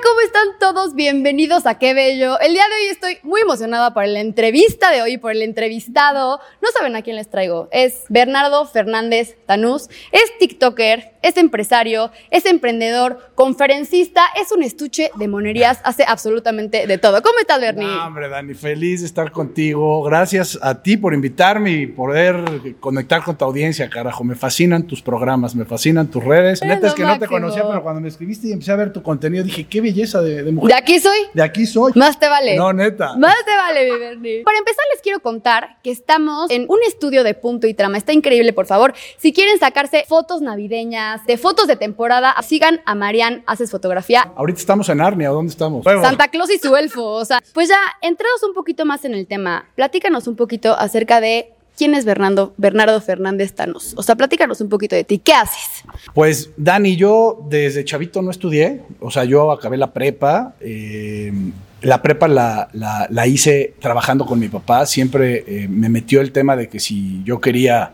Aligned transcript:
¿Cómo 0.00 0.20
están 0.20 0.48
todos? 0.58 0.94
Bienvenidos 0.94 1.66
a 1.66 1.78
Qué 1.78 1.92
Bello. 1.92 2.40
El 2.40 2.54
día 2.54 2.64
de 2.66 2.74
hoy 2.74 2.90
estoy 2.90 3.18
muy 3.22 3.42
emocionada 3.42 3.92
por 3.92 4.06
la 4.06 4.20
entrevista 4.20 4.90
de 4.90 5.02
hoy, 5.02 5.18
por 5.18 5.32
el 5.32 5.42
entrevistado. 5.42 6.40
No 6.62 6.70
saben 6.70 6.96
a 6.96 7.02
quién 7.02 7.16
les 7.16 7.28
traigo. 7.28 7.68
Es 7.72 8.04
Bernardo 8.08 8.64
Fernández 8.66 9.36
Tanús. 9.44 9.88
Es 10.10 10.38
TikToker, 10.38 11.11
es 11.22 11.36
empresario, 11.36 12.10
es 12.30 12.46
emprendedor, 12.46 13.32
conferencista, 13.34 14.22
es 14.40 14.52
un 14.52 14.62
estuche 14.62 15.10
de 15.16 15.28
monerías, 15.28 15.80
hace 15.84 16.04
absolutamente 16.06 16.86
de 16.86 16.98
todo. 16.98 17.22
¿Cómo 17.22 17.38
estás, 17.38 17.60
Bernie? 17.60 17.86
No, 17.86 18.06
hombre, 18.06 18.28
Dani, 18.28 18.54
feliz 18.54 19.00
de 19.00 19.06
estar 19.06 19.32
contigo. 19.32 20.02
Gracias 20.02 20.58
a 20.62 20.82
ti 20.82 20.96
por 20.96 21.14
invitarme 21.14 21.70
y 21.72 21.86
poder 21.86 22.74
conectar 22.80 23.22
con 23.22 23.36
tu 23.36 23.44
audiencia, 23.44 23.88
carajo. 23.88 24.24
Me 24.24 24.34
fascinan 24.34 24.86
tus 24.86 25.02
programas, 25.02 25.54
me 25.54 25.64
fascinan 25.64 26.08
tus 26.08 26.24
redes. 26.24 26.62
Neta 26.62 26.88
es 26.88 26.94
que 26.94 27.02
no 27.02 27.18
te 27.18 27.26
conocía, 27.26 27.66
pero 27.66 27.82
cuando 27.82 28.00
me 28.00 28.08
escribiste 28.08 28.48
y 28.48 28.52
empecé 28.52 28.72
a 28.72 28.76
ver 28.76 28.92
tu 28.92 29.02
contenido, 29.02 29.44
dije, 29.44 29.64
qué 29.64 29.80
belleza 29.80 30.20
de, 30.20 30.42
de 30.42 30.52
mujer. 30.52 30.68
De 30.70 30.74
aquí 30.74 30.98
soy. 30.98 31.18
De 31.34 31.42
aquí 31.42 31.66
soy. 31.66 31.92
Más 31.94 32.18
te 32.18 32.28
vale. 32.28 32.56
No, 32.56 32.72
neta. 32.72 33.16
Más 33.16 33.36
te 33.44 33.56
vale, 33.56 33.92
mi 33.92 33.98
Bernie. 33.98 34.42
Para 34.42 34.58
empezar, 34.58 34.84
les 34.92 35.02
quiero 35.02 35.20
contar 35.20 35.78
que 35.82 35.90
estamos 35.90 36.50
en 36.50 36.66
un 36.68 36.78
estudio 36.86 37.24
de 37.24 37.34
punto 37.34 37.66
y 37.66 37.74
trama. 37.74 37.98
Está 37.98 38.12
increíble, 38.12 38.52
por 38.52 38.66
favor. 38.66 38.94
Si 39.18 39.32
quieren 39.32 39.58
sacarse 39.58 40.04
fotos 40.08 40.42
navideñas, 40.42 41.11
de 41.26 41.36
fotos 41.38 41.66
de 41.66 41.76
temporada, 41.76 42.34
sigan 42.42 42.80
a 42.86 42.94
Marian 42.94 43.42
Haces 43.46 43.70
Fotografía. 43.70 44.32
Ahorita 44.36 44.58
estamos 44.60 44.88
en 44.88 45.00
Arnia, 45.00 45.28
¿dónde 45.30 45.50
estamos? 45.50 45.84
Bueno, 45.84 46.02
Santa 46.02 46.28
Claus 46.28 46.50
y 46.50 46.58
su 46.58 46.74
elfo. 46.76 47.04
O 47.04 47.24
sea, 47.24 47.40
pues 47.52 47.68
ya, 47.68 47.76
entrados 48.00 48.42
un 48.42 48.54
poquito 48.54 48.84
más 48.84 49.04
en 49.04 49.14
el 49.14 49.26
tema, 49.26 49.66
platícanos 49.74 50.26
un 50.26 50.36
poquito 50.36 50.76
acerca 50.78 51.20
de 51.20 51.52
quién 51.76 51.94
es 51.94 52.04
Bernardo, 52.04 52.52
Bernardo 52.58 53.00
Fernández 53.00 53.54
Tanos. 53.54 53.94
O 53.96 54.02
sea, 54.02 54.14
platícanos 54.14 54.60
un 54.60 54.68
poquito 54.68 54.94
de 54.94 55.04
ti. 55.04 55.18
¿Qué 55.18 55.32
haces? 55.32 55.84
Pues, 56.14 56.50
Dani, 56.56 56.96
yo 56.96 57.38
desde 57.48 57.84
chavito 57.84 58.20
no 58.22 58.30
estudié. 58.30 58.82
O 59.00 59.10
sea, 59.10 59.24
yo 59.24 59.50
acabé 59.52 59.76
la 59.78 59.92
prepa. 59.92 60.54
eh, 60.60 61.32
la 61.80 62.00
prepa 62.00 62.28
la, 62.28 62.68
la- 62.74 63.08
la 63.10 63.26
hice 63.26 63.74
trabajando 63.80 64.24
con 64.24 64.38
mi 64.38 64.48
papá. 64.48 64.86
Siempre 64.86 65.42
eh, 65.48 65.66
me 65.68 65.88
metió 65.88 66.20
el 66.20 66.30
tema 66.30 66.54
de 66.54 66.68
que 66.68 66.78
si 66.78 67.24
yo 67.24 67.40
quería 67.40 67.90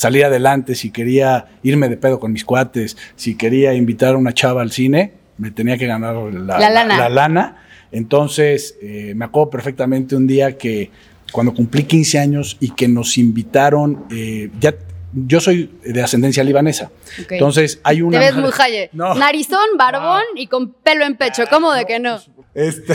salir 0.00 0.24
adelante, 0.24 0.74
si 0.74 0.90
quería 0.90 1.48
irme 1.62 1.90
de 1.90 1.98
pedo 1.98 2.18
con 2.18 2.32
mis 2.32 2.46
cuates, 2.46 2.96
si 3.16 3.36
quería 3.36 3.74
invitar 3.74 4.14
a 4.14 4.16
una 4.16 4.32
chava 4.32 4.62
al 4.62 4.72
cine, 4.72 5.12
me 5.36 5.50
tenía 5.50 5.76
que 5.76 5.86
ganar 5.86 6.14
la, 6.16 6.58
La 6.58 6.70
lana. 6.70 6.96
la 6.96 7.08
lana. 7.10 7.56
Entonces, 7.92 8.78
eh, 8.80 9.12
me 9.14 9.26
acuerdo 9.26 9.50
perfectamente 9.50 10.16
un 10.16 10.26
día 10.26 10.56
que 10.56 10.90
cuando 11.32 11.52
cumplí 11.52 11.82
15 11.82 12.18
años 12.18 12.56
y 12.60 12.70
que 12.70 12.88
nos 12.88 13.18
invitaron, 13.18 14.06
eh, 14.10 14.48
ya, 14.58 14.74
yo 15.12 15.38
soy 15.38 15.70
de 15.84 16.02
ascendencia 16.02 16.42
libanesa. 16.44 16.90
Entonces, 17.28 17.78
hay 17.84 18.00
una... 18.00 18.18
Te 18.18 18.24
ves 18.24 18.36
muy. 18.36 18.50
No. 18.92 19.14
Narizón, 19.16 19.76
barbón 19.76 20.22
y 20.34 20.46
con 20.46 20.72
pelo 20.72 21.04
en 21.04 21.16
pecho. 21.16 21.44
¿Cómo 21.50 21.74
de 21.74 21.84
que 21.84 21.98
no? 21.98 22.18
Este. 22.54 22.94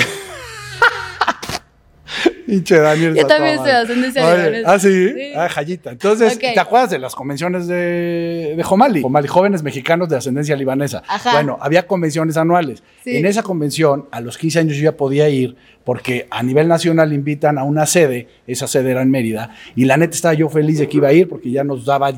Pinche 2.47 2.77
Daniel. 2.77 3.15
Yo 3.15 3.27
también 3.27 3.57
toda 3.57 3.85
soy 3.85 4.11
de. 4.11 4.63
Ah, 4.65 4.79
sí. 4.79 5.09
Sí. 5.13 5.31
Ah, 5.35 5.49
Jayita. 5.49 5.91
Entonces, 5.91 6.35
Ok. 6.35 6.41
¿te 6.53 6.59
acuerdas 6.59 6.91
de 6.91 6.99
las 6.99 7.15
convenciones 7.15 7.67
de, 7.67 8.53
de 8.55 8.63
Jomali? 8.63 9.01
Jomali, 9.01 9.27
jóvenes 9.27 9.63
mexicanos 9.63 10.09
de 10.09 10.17
ascendencia 10.17 10.55
libanesa. 10.55 11.03
Ajá. 11.07 11.33
Bueno, 11.33 11.57
había 11.61 11.87
convenciones 11.87 12.37
anuales. 12.37 12.83
Sí. 13.03 13.17
En 13.17 13.25
esa 13.25 13.43
convención, 13.43 14.05
a 14.11 14.21
los 14.21 14.37
15 14.37 14.59
años 14.59 14.77
yo 14.77 14.83
ya 14.83 14.97
podía 14.97 15.27
ir 15.29 15.55
porque 15.83 16.27
a 16.31 16.41
nivel 16.43 16.67
nacional 16.67 17.13
invitan 17.13 17.57
a 17.57 17.63
una 17.63 17.85
sede, 17.85 18.27
esa 18.47 18.67
sede 18.67 18.91
era 18.91 19.03
en 19.03 19.11
Mérida, 19.11 19.55
y 19.75 19.85
la 19.85 19.97
neta 19.97 20.15
estaba 20.15 20.33
yo 20.33 20.49
feliz 20.49 20.79
de 20.79 20.89
que 20.89 20.97
iba 20.97 21.09
a 21.09 21.13
ir 21.13 21.29
porque 21.29 21.51
ya 21.51 21.63
nos 21.63 21.85
daba 21.85 22.11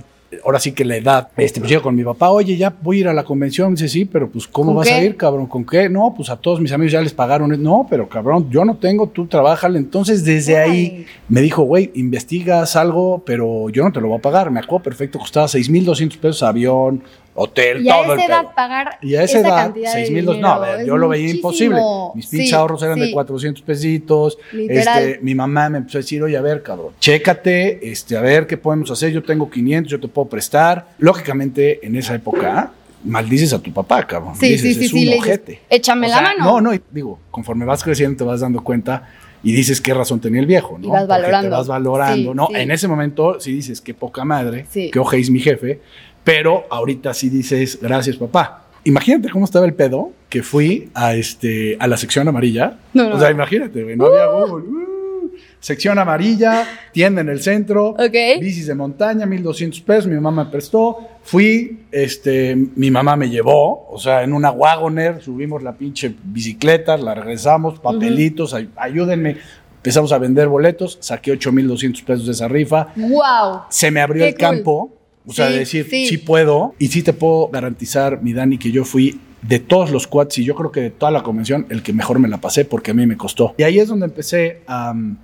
ahora 0.43 0.59
sí 0.59 0.73
que 0.73 0.83
la 0.83 0.97
edad, 0.97 1.29
este, 1.37 1.59
pues 1.59 1.69
llego 1.69 1.83
con 1.83 1.95
mi 1.95 2.03
papá, 2.03 2.29
oye, 2.29 2.57
ya 2.57 2.73
voy 2.81 2.97
a 2.97 2.99
ir 2.99 3.07
a 3.07 3.13
la 3.13 3.23
convención, 3.23 3.75
dice, 3.75 3.87
sí, 3.87 4.05
pero 4.05 4.29
pues, 4.29 4.47
¿cómo 4.47 4.71
¿Con 4.71 4.77
vas 4.77 4.89
a 4.89 5.01
ir, 5.01 5.15
cabrón? 5.15 5.47
¿Con 5.47 5.65
qué? 5.65 5.89
No, 5.89 6.13
pues 6.15 6.29
a 6.29 6.35
todos 6.37 6.59
mis 6.59 6.71
amigos 6.71 6.91
ya 6.91 7.01
les 7.01 7.13
pagaron, 7.13 7.61
no, 7.61 7.87
pero 7.89 8.09
cabrón, 8.09 8.49
yo 8.49 8.65
no 8.65 8.77
tengo, 8.77 9.07
tú 9.07 9.27
trabájale, 9.27 9.79
entonces 9.79 10.25
desde 10.25 10.57
Ay. 10.57 10.69
ahí 10.69 11.05
me 11.29 11.41
dijo, 11.41 11.63
güey, 11.63 11.91
investigas 11.95 12.75
algo, 12.75 13.23
pero 13.25 13.69
yo 13.69 13.83
no 13.83 13.91
te 13.91 14.01
lo 14.01 14.09
voy 14.09 14.17
a 14.17 14.21
pagar, 14.21 14.51
me 14.51 14.59
acuerdo 14.59 14.83
perfecto, 14.83 15.19
costaba 15.19 15.47
6,200 15.47 16.17
pesos 16.17 16.43
avión, 16.43 17.03
hotel, 17.39 17.85
Y 17.85 17.89
a 17.89 17.93
todo 17.93 18.13
el 18.13 18.19
esa 18.19 18.27
edad 18.27 18.41
pedo. 18.41 18.51
pagar 18.55 18.97
Y 19.01 19.15
a 19.15 19.23
esa, 19.23 19.39
edad, 19.39 19.55
cantidad 19.65 19.93
de 19.93 19.99
6 20.05 20.11
mil 20.11 20.25
dos, 20.25 20.39
no, 20.39 20.47
a 20.47 20.59
ver, 20.59 20.85
yo 20.87 20.97
lo 20.97 21.07
veía 21.07 21.25
muchísimo. 21.25 21.37
imposible. 21.77 21.81
Mis 22.15 22.27
pinches 22.27 22.49
Sí, 22.49 22.55
ahorros 22.55 22.81
eran 22.83 22.95
sí. 22.95 23.01
de 23.05 23.11
400 23.11 23.61
pesitos. 23.63 24.37
Literal. 24.51 25.03
Este, 25.03 25.19
mi 25.23 25.35
mamá 25.35 25.69
me 25.69 25.77
empezó 25.77 25.99
a 25.99 26.01
decir, 26.01 26.23
oye, 26.23 26.35
a 26.35 26.41
ver, 26.41 26.63
cabrón, 26.63 26.93
chécate, 26.99 27.89
este, 27.91 28.17
a 28.17 28.21
ver 28.21 28.47
qué 28.47 28.57
podemos 28.57 28.89
hacer. 28.91 29.11
Yo 29.11 29.21
tengo 29.23 29.49
500, 29.49 29.91
yo 29.91 29.99
te 29.99 30.07
puedo 30.07 30.27
prestar. 30.27 30.87
Lógicamente, 30.97 31.85
en 31.85 31.95
esa 31.95 32.15
época, 32.15 32.71
maldices 33.03 33.53
a 33.53 33.59
tu 33.59 33.71
papá, 33.71 34.05
cabrón. 34.07 34.35
Sí, 34.35 34.47
Dices, 34.49 34.61
sí, 34.61 34.73
sí, 34.79 34.85
es 34.85 34.91
sí, 34.91 34.95
un 34.97 35.01
dices, 35.03 35.19
ojete. 35.19 35.59
échame 35.69 36.07
O 36.07 36.09
la 36.09 36.21
mano. 36.21 36.43
No, 36.43 36.61
no, 36.61 36.73
y 36.73 36.81
digo, 36.91 37.19
conforme 37.31 37.65
vas 37.65 37.83
creciendo 37.83 38.17
te 38.17 38.23
vas 38.23 38.39
dando 38.41 38.63
cuenta 38.63 39.09
y 39.43 39.51
dices 39.51 39.79
qué 39.79 39.93
razón 39.93 40.19
tenía 40.19 40.39
el 40.41 40.47
viejo, 40.47 40.77
¿no? 40.79 40.87
Y 40.87 40.89
vas 40.89 41.01
Porque 41.01 41.07
valorando. 41.09 41.49
Te 41.49 41.55
vas 41.55 41.67
valorando, 41.67 42.31
Sí, 42.31 42.35
¿no? 42.35 42.47
sí. 42.47 42.53
En 42.55 42.71
ese 42.71 42.87
momento 42.87 43.39
sí 43.39 43.53
dices, 43.53 43.81
qué 43.81 43.93
poca 43.93 44.25
madre, 44.25 44.65
Sí. 44.71 44.89
qué 44.91 44.97
ojéis 44.99 45.29
mi 45.29 45.39
jefe, 45.39 45.79
pero 46.27 46.65
ahorita 46.69 47.13
sí 47.13 47.29
dices, 47.29 47.79
gracias 47.81 48.17
papá. 48.17 48.65
Imagínate 48.83 49.29
cómo 49.29 49.45
estaba 49.45 49.65
el 49.65 49.73
pedo 49.73 50.11
que 50.27 50.43
fui 50.43 50.89
a, 50.93 51.15
este, 51.15 51.77
a 51.79 51.87
la 51.87 51.95
sección 51.95 52.27
amarilla. 52.27 52.79
No, 52.93 53.07
no. 53.07 53.15
O 53.15 53.19
sea, 53.19 53.31
imagínate, 53.31 53.81
güey, 53.81 53.95
no 53.95 54.07
había 54.07 54.25
Google. 54.25 54.65
Uh, 54.67 55.31
sección 55.61 55.97
amarilla, 55.99 56.65
tienda 56.91 57.21
en 57.21 57.29
el 57.29 57.41
centro, 57.41 57.91
Ok. 57.91 58.41
bicis 58.41 58.67
de 58.67 58.75
montaña, 58.75 59.25
1200 59.25 59.79
pesos, 59.81 60.07
mi 60.07 60.15
mamá 60.19 60.43
me 60.43 60.51
prestó. 60.51 60.97
Fui, 61.23 61.85
este, 61.93 62.57
mi 62.75 62.91
mamá 62.91 63.15
me 63.15 63.29
llevó, 63.29 63.87
o 63.89 63.97
sea, 63.97 64.23
en 64.23 64.33
una 64.33 64.51
Wagoner, 64.51 65.21
subimos 65.21 65.63
la 65.63 65.77
pinche 65.77 66.13
bicicleta, 66.25 66.97
la 66.97 67.13
regresamos, 67.15 67.79
papelitos, 67.79 68.53
ay- 68.53 68.69
ayúdenme. 68.75 69.37
Empezamos 69.77 70.11
a 70.11 70.17
vender 70.17 70.49
boletos, 70.49 70.97
saqué 70.99 71.31
8200 71.31 72.01
pesos 72.01 72.25
de 72.25 72.31
esa 72.33 72.49
rifa 72.49 72.89
¡Wow! 72.97 73.61
se 73.69 73.89
me 73.91 74.01
abrió 74.01 74.23
Qué 74.23 74.29
el 74.29 74.35
cool. 74.35 74.41
campo, 74.41 74.96
o 75.27 75.33
sea, 75.33 75.49
de 75.49 75.59
decir, 75.59 75.85
sí. 75.89 76.07
sí. 76.07 76.17
puedo, 76.17 76.73
y 76.79 76.87
sí 76.87 77.03
te 77.03 77.13
puedo 77.13 77.49
garantizar, 77.49 78.21
mi 78.23 78.33
Dani, 78.33 78.57
que 78.57 78.71
yo 78.71 78.85
fui 78.85 79.19
de 79.41 79.59
todos 79.59 79.91
los 79.91 80.07
quads, 80.07 80.39
y 80.39 80.43
yo 80.43 80.55
creo 80.55 80.71
que 80.71 80.81
de 80.81 80.89
toda 80.89 81.11
la 81.11 81.21
convención, 81.21 81.65
el 81.69 81.83
que 81.83 81.93
mejor 81.93 82.19
me 82.19 82.27
la 82.27 82.37
pasé, 82.37 82.65
porque 82.65 82.91
a 82.91 82.93
mí 82.93 83.05
me 83.05 83.17
costó. 83.17 83.53
Y 83.57 83.63
ahí 83.63 83.77
es 83.79 83.87
donde 83.87 84.05
empecé 84.05 84.61
a 84.67 84.91
um, 84.91 85.15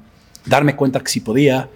darme 0.46 0.76
cuenta 0.76 1.00
que 1.00 1.10
sí 1.10 1.20
podía, 1.22 1.70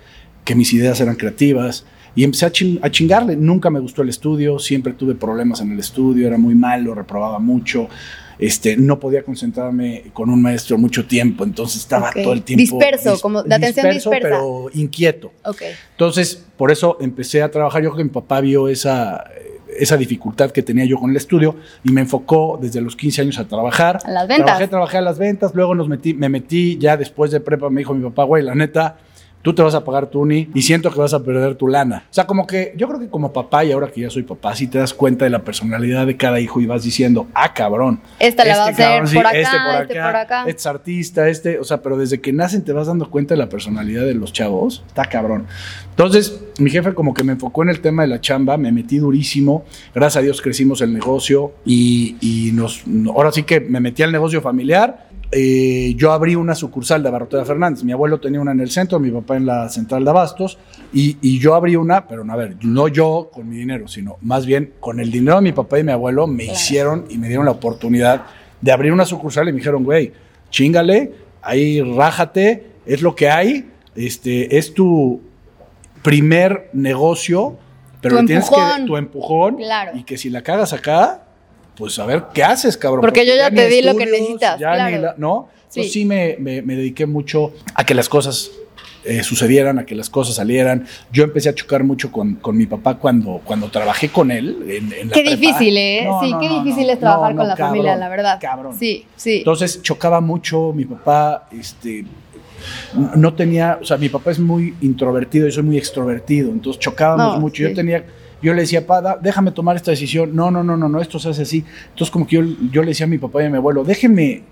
que 0.43 0.55
mis 0.55 0.71
ideas 0.73 0.99
eran 1.01 1.15
creativas, 1.15 1.85
y 2.15 2.23
empecé 2.23 2.45
a, 2.45 2.51
a 2.85 2.91
chingarle. 2.91 3.35
Nunca 3.35 3.69
me 3.69 3.79
gustó 3.79 4.01
el 4.01 4.09
estudio, 4.09 4.59
siempre 4.59 4.93
tuve 4.93 5.15
problemas 5.15 5.61
en 5.61 5.71
el 5.71 5.79
estudio, 5.79 6.27
era 6.27 6.37
muy 6.37 6.55
malo, 6.55 6.93
reprobaba 6.95 7.39
mucho. 7.39 7.89
Este, 8.39 8.77
no 8.77 8.99
podía 8.99 9.23
concentrarme 9.23 10.05
con 10.13 10.29
un 10.29 10.41
maestro 10.41 10.77
mucho 10.77 11.05
tiempo, 11.07 11.43
entonces 11.43 11.81
estaba 11.81 12.11
todo 12.11 12.33
el 12.33 12.43
tiempo 12.43 12.61
Disperso, 12.61 13.19
como 13.19 13.41
de 13.43 13.55
atención 13.55 13.89
dispersa. 13.91 14.29
pero 14.29 14.69
inquieto. 14.73 15.31
Ok. 15.43 15.63
Entonces, 15.91 16.45
por 16.55 16.71
eso 16.71 16.97
empecé 17.01 17.41
a 17.41 17.49
trabajar. 17.49 17.81
Yo 17.81 17.89
creo 17.89 17.97
que 17.97 18.03
mi 18.03 18.09
papá 18.09 18.41
vio 18.41 18.67
esa, 18.67 19.23
esa 19.77 19.97
dificultad 19.97 20.51
que 20.51 20.61
tenía 20.61 20.85
yo 20.85 20.97
con 20.97 21.09
el 21.09 21.15
estudio 21.17 21.55
y 21.83 21.91
me 21.91 22.01
enfocó 22.01 22.59
desde 22.61 22.81
los 22.81 22.95
15 22.95 23.21
años 23.21 23.39
a 23.39 23.47
trabajar. 23.47 23.99
A 24.05 24.11
las 24.11 24.27
ventas. 24.27 24.45
Trabajé, 24.45 24.67
trabajé 24.67 24.97
a 24.97 25.01
las 25.01 25.17
ventas, 25.17 25.51
luego 25.55 25.75
nos 25.75 25.87
metí, 25.87 26.13
me 26.13 26.29
metí 26.29 26.77
ya 26.77 26.97
después 26.97 27.31
de 27.31 27.39
prepa, 27.39 27.69
me 27.69 27.81
dijo 27.81 27.93
mi 27.93 28.03
papá, 28.03 28.23
güey, 28.23 28.43
la 28.43 28.55
neta, 28.55 28.97
tú 29.47 29.53
te 29.53 29.61
vas 29.61 29.75
a 29.75 29.85
pagar 29.85 30.07
tu 30.07 30.19
uni 30.19 30.49
y 30.53 30.61
siento 30.61 30.91
que 30.91 30.99
vas 30.99 31.13
a 31.13 31.23
perder 31.23 31.55
tu 31.55 31.69
lana. 31.69 32.03
O 32.11 32.13
sea, 32.13 32.27
como 32.27 32.45
que 32.45 32.73
yo 32.75 32.85
creo 32.89 32.99
que 32.99 33.07
como 33.07 33.31
papá 33.31 33.63
y 33.63 33.71
ahora 33.71 33.87
que 33.87 34.01
ya 34.01 34.09
soy 34.09 34.23
papá, 34.23 34.53
sí 34.53 34.67
te 34.67 34.77
das 34.77 34.93
cuenta 34.93 35.23
de 35.23 35.31
la 35.31 35.39
personalidad 35.39 36.05
de 36.05 36.17
cada 36.17 36.41
hijo 36.41 36.59
y 36.59 36.65
vas 36.65 36.83
diciendo, 36.83 37.27
ah, 37.33 37.53
cabrón. 37.53 38.01
Esta 38.19 38.43
la 38.43 38.57
va 38.57 38.65
a 38.65 38.67
hacer 38.71 38.85
cabrón, 38.85 39.13
por 39.13 39.25
acá, 39.25 39.39
este 39.39 39.55
este 39.55 40.01
por 40.01 40.15
acá. 40.17 40.39
Este 40.41 40.59
es 40.59 40.65
artista, 40.65 41.29
este, 41.29 41.59
o 41.59 41.63
sea, 41.63 41.81
pero 41.81 41.95
desde 41.95 42.19
que 42.19 42.33
nacen 42.33 42.65
te 42.65 42.73
vas 42.73 42.87
dando 42.87 43.09
cuenta 43.09 43.35
de 43.35 43.37
la 43.37 43.47
personalidad 43.47 44.03
de 44.03 44.15
los 44.15 44.33
chavos, 44.33 44.83
está 44.85 45.05
cabrón. 45.05 45.47
Entonces, 45.91 46.41
mi 46.59 46.69
jefe 46.69 46.93
como 46.93 47.13
que 47.13 47.23
me 47.23 47.31
enfocó 47.31 47.63
en 47.63 47.69
el 47.69 47.79
tema 47.79 48.01
de 48.01 48.09
la 48.09 48.19
chamba, 48.19 48.57
me 48.57 48.73
metí 48.73 48.97
durísimo, 48.97 49.63
gracias 49.95 50.17
a 50.17 50.23
Dios 50.23 50.41
crecimos 50.41 50.81
el 50.81 50.93
negocio 50.93 51.53
y, 51.63 52.17
y 52.19 52.51
nos, 52.51 52.83
ahora 53.15 53.31
sí 53.31 53.43
que 53.43 53.61
me 53.61 53.79
metí 53.79 54.03
al 54.03 54.11
negocio 54.11 54.41
familiar. 54.41 55.07
Eh, 55.31 55.93
yo 55.97 56.13
abrí 56.13 56.35
una 56.35 56.55
sucursal 56.55 57.03
de 57.03 57.09
Abarrotera 57.09 57.43
Fernández. 57.43 57.83
Mi 57.83 57.91
abuelo 57.91 58.19
tenía 58.19 58.39
una 58.39 58.51
en 58.53 58.61
el 58.61 58.69
centro, 58.69 58.99
mi 58.99 59.11
papá 59.11 59.35
en 59.35 59.45
la 59.45 59.67
central 59.69 60.03
de 60.05 60.09
Abastos. 60.09 60.57
Y, 60.93 61.17
y 61.21 61.39
yo 61.39 61.53
abrí 61.55 61.75
una, 61.75 62.07
pero 62.07 62.23
no, 62.23 62.31
a 62.33 62.37
ver, 62.37 62.55
no 62.61 62.87
yo 62.87 63.29
con 63.33 63.49
mi 63.49 63.57
dinero, 63.57 63.87
sino 63.87 64.17
más 64.21 64.45
bien 64.45 64.73
con 64.79 64.99
el 64.99 65.11
dinero 65.11 65.35
de 65.37 65.41
mi 65.41 65.51
papá 65.51 65.79
y 65.79 65.83
mi 65.83 65.91
abuelo 65.91 66.27
me 66.27 66.45
hicieron 66.45 67.05
y 67.09 67.17
me 67.17 67.27
dieron 67.27 67.45
la 67.45 67.51
oportunidad 67.51 68.23
de 68.61 68.71
abrir 68.71 68.93
una 68.93 69.05
sucursal 69.05 69.49
y 69.49 69.51
me 69.51 69.57
dijeron, 69.57 69.83
güey, 69.83 70.13
chingale, 70.49 71.11
ahí 71.41 71.81
rájate, 71.81 72.67
es 72.85 73.01
lo 73.01 73.13
que 73.13 73.29
hay, 73.29 73.69
este, 73.95 74.57
es 74.57 74.73
tu 74.73 75.21
primer 76.03 76.69
negocio, 76.73 77.57
pero 78.01 78.15
Tu 78.15 78.21
le 78.21 78.27
tienes 78.27 78.45
empujón. 78.45 78.79
que 78.81 78.85
tu 78.87 78.97
empujón 78.97 79.55
Claro. 79.57 79.91
y 79.97 80.03
que 80.03 80.17
si 80.17 80.29
la 80.29 80.41
cagas 80.41 80.71
acá, 80.71 81.23
pues 81.77 81.97
a 81.99 82.05
ver 82.05 82.23
qué 82.33 82.43
haces, 82.43 82.75
cabrón. 82.77 83.01
Porque 83.01 83.25
yo 83.25 83.35
ya 83.35 83.49
ni 83.49 83.55
te 83.57 83.67
di 83.69 83.81
lo 83.81 83.95
que 83.95 84.05
necesitas, 84.05 84.59
ya 84.59 84.71
ni 84.71 84.77
claro. 84.97 85.01
la- 85.01 85.15
¿no? 85.17 85.49
Sí. 85.69 85.79
Entonces 85.81 85.93
sí 85.93 86.05
me, 86.05 86.35
me- 86.39 86.61
me 86.61 86.75
dediqué 86.75 87.05
mucho 87.05 87.53
a 87.75 87.85
que 87.85 87.93
las 87.93 88.09
cosas 88.09 88.51
eh, 89.03 89.23
sucedieran, 89.23 89.79
a 89.79 89.85
que 89.85 89.95
las 89.95 90.09
cosas 90.09 90.35
salieran. 90.35 90.85
Yo 91.13 91.23
empecé 91.23 91.47
a 91.49 91.55
chocar 91.55 91.83
mucho 91.83 92.11
con, 92.11 92.35
con 92.35 92.57
mi 92.57 92.65
papá 92.65 92.95
cuando, 92.97 93.39
cuando 93.45 93.69
trabajé 93.69 94.09
con 94.09 94.31
él. 94.31 94.57
En, 94.67 94.91
en 94.91 95.07
la 95.09 95.13
Qué 95.13 95.21
prepa. 95.21 95.29
difícil, 95.37 95.77
¿eh? 95.77 96.01
No, 96.05 96.19
sí, 96.21 96.31
no, 96.31 96.39
qué 96.39 96.47
no, 96.49 96.63
difícil 96.63 96.89
es 96.89 96.99
trabajar 96.99 97.35
con 97.35 97.47
la 97.47 97.55
cabrón, 97.55 97.67
familia, 97.77 97.95
la 97.95 98.09
verdad. 98.09 98.37
cabrón. 98.41 98.75
Sí, 98.77 99.05
sí. 99.15 99.37
Entonces 99.37 99.81
chocaba 99.81 100.19
mucho, 100.19 100.73
mi 100.73 100.83
papá, 100.85 101.47
este, 101.57 102.03
no 103.15 103.33
tenía, 103.33 103.77
o 103.81 103.85
sea, 103.85 103.97
mi 103.97 104.09
papá 104.09 104.31
es 104.31 104.39
muy 104.39 104.73
introvertido 104.81 105.47
y 105.47 105.51
soy 105.51 105.63
muy 105.63 105.77
extrovertido, 105.77 106.49
entonces 106.51 106.79
chocábamos 106.79 107.39
mucho. 107.39 107.63
sí. 107.63 107.69
Yo 107.69 107.75
tenía, 107.75 108.03
yo 108.41 108.53
le 108.53 108.61
decía, 108.61 108.85
pa, 108.85 109.17
déjame 109.21 109.51
tomar 109.51 109.75
esta 109.75 109.91
decisión. 109.91 110.35
No, 110.35 110.51
no, 110.51 110.63
no, 110.63 110.77
no, 110.77 110.87
no, 110.89 111.01
esto 111.01 111.19
se 111.19 111.29
hace 111.29 111.41
así. 111.43 111.63
Entonces 111.89 112.11
como 112.11 112.27
que 112.27 112.35
yo, 112.37 112.41
yo 112.71 112.81
le 112.83 112.89
decía 112.89 113.05
a 113.05 113.09
mi 113.09 113.17
papá 113.17 113.41
y 113.43 113.45
a 113.47 113.49
mi 113.49 113.57
abuelo, 113.57 113.83
déjenme 113.83 114.43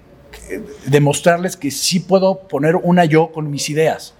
eh, 0.49 0.61
demostrarles 0.87 1.55
que 1.55 1.71
sí 1.71 1.99
puedo 1.99 2.39
poner 2.39 2.75
una 2.75 3.05
yo 3.05 3.31
con 3.31 3.49
mis 3.49 3.69
ideas. 3.69 4.13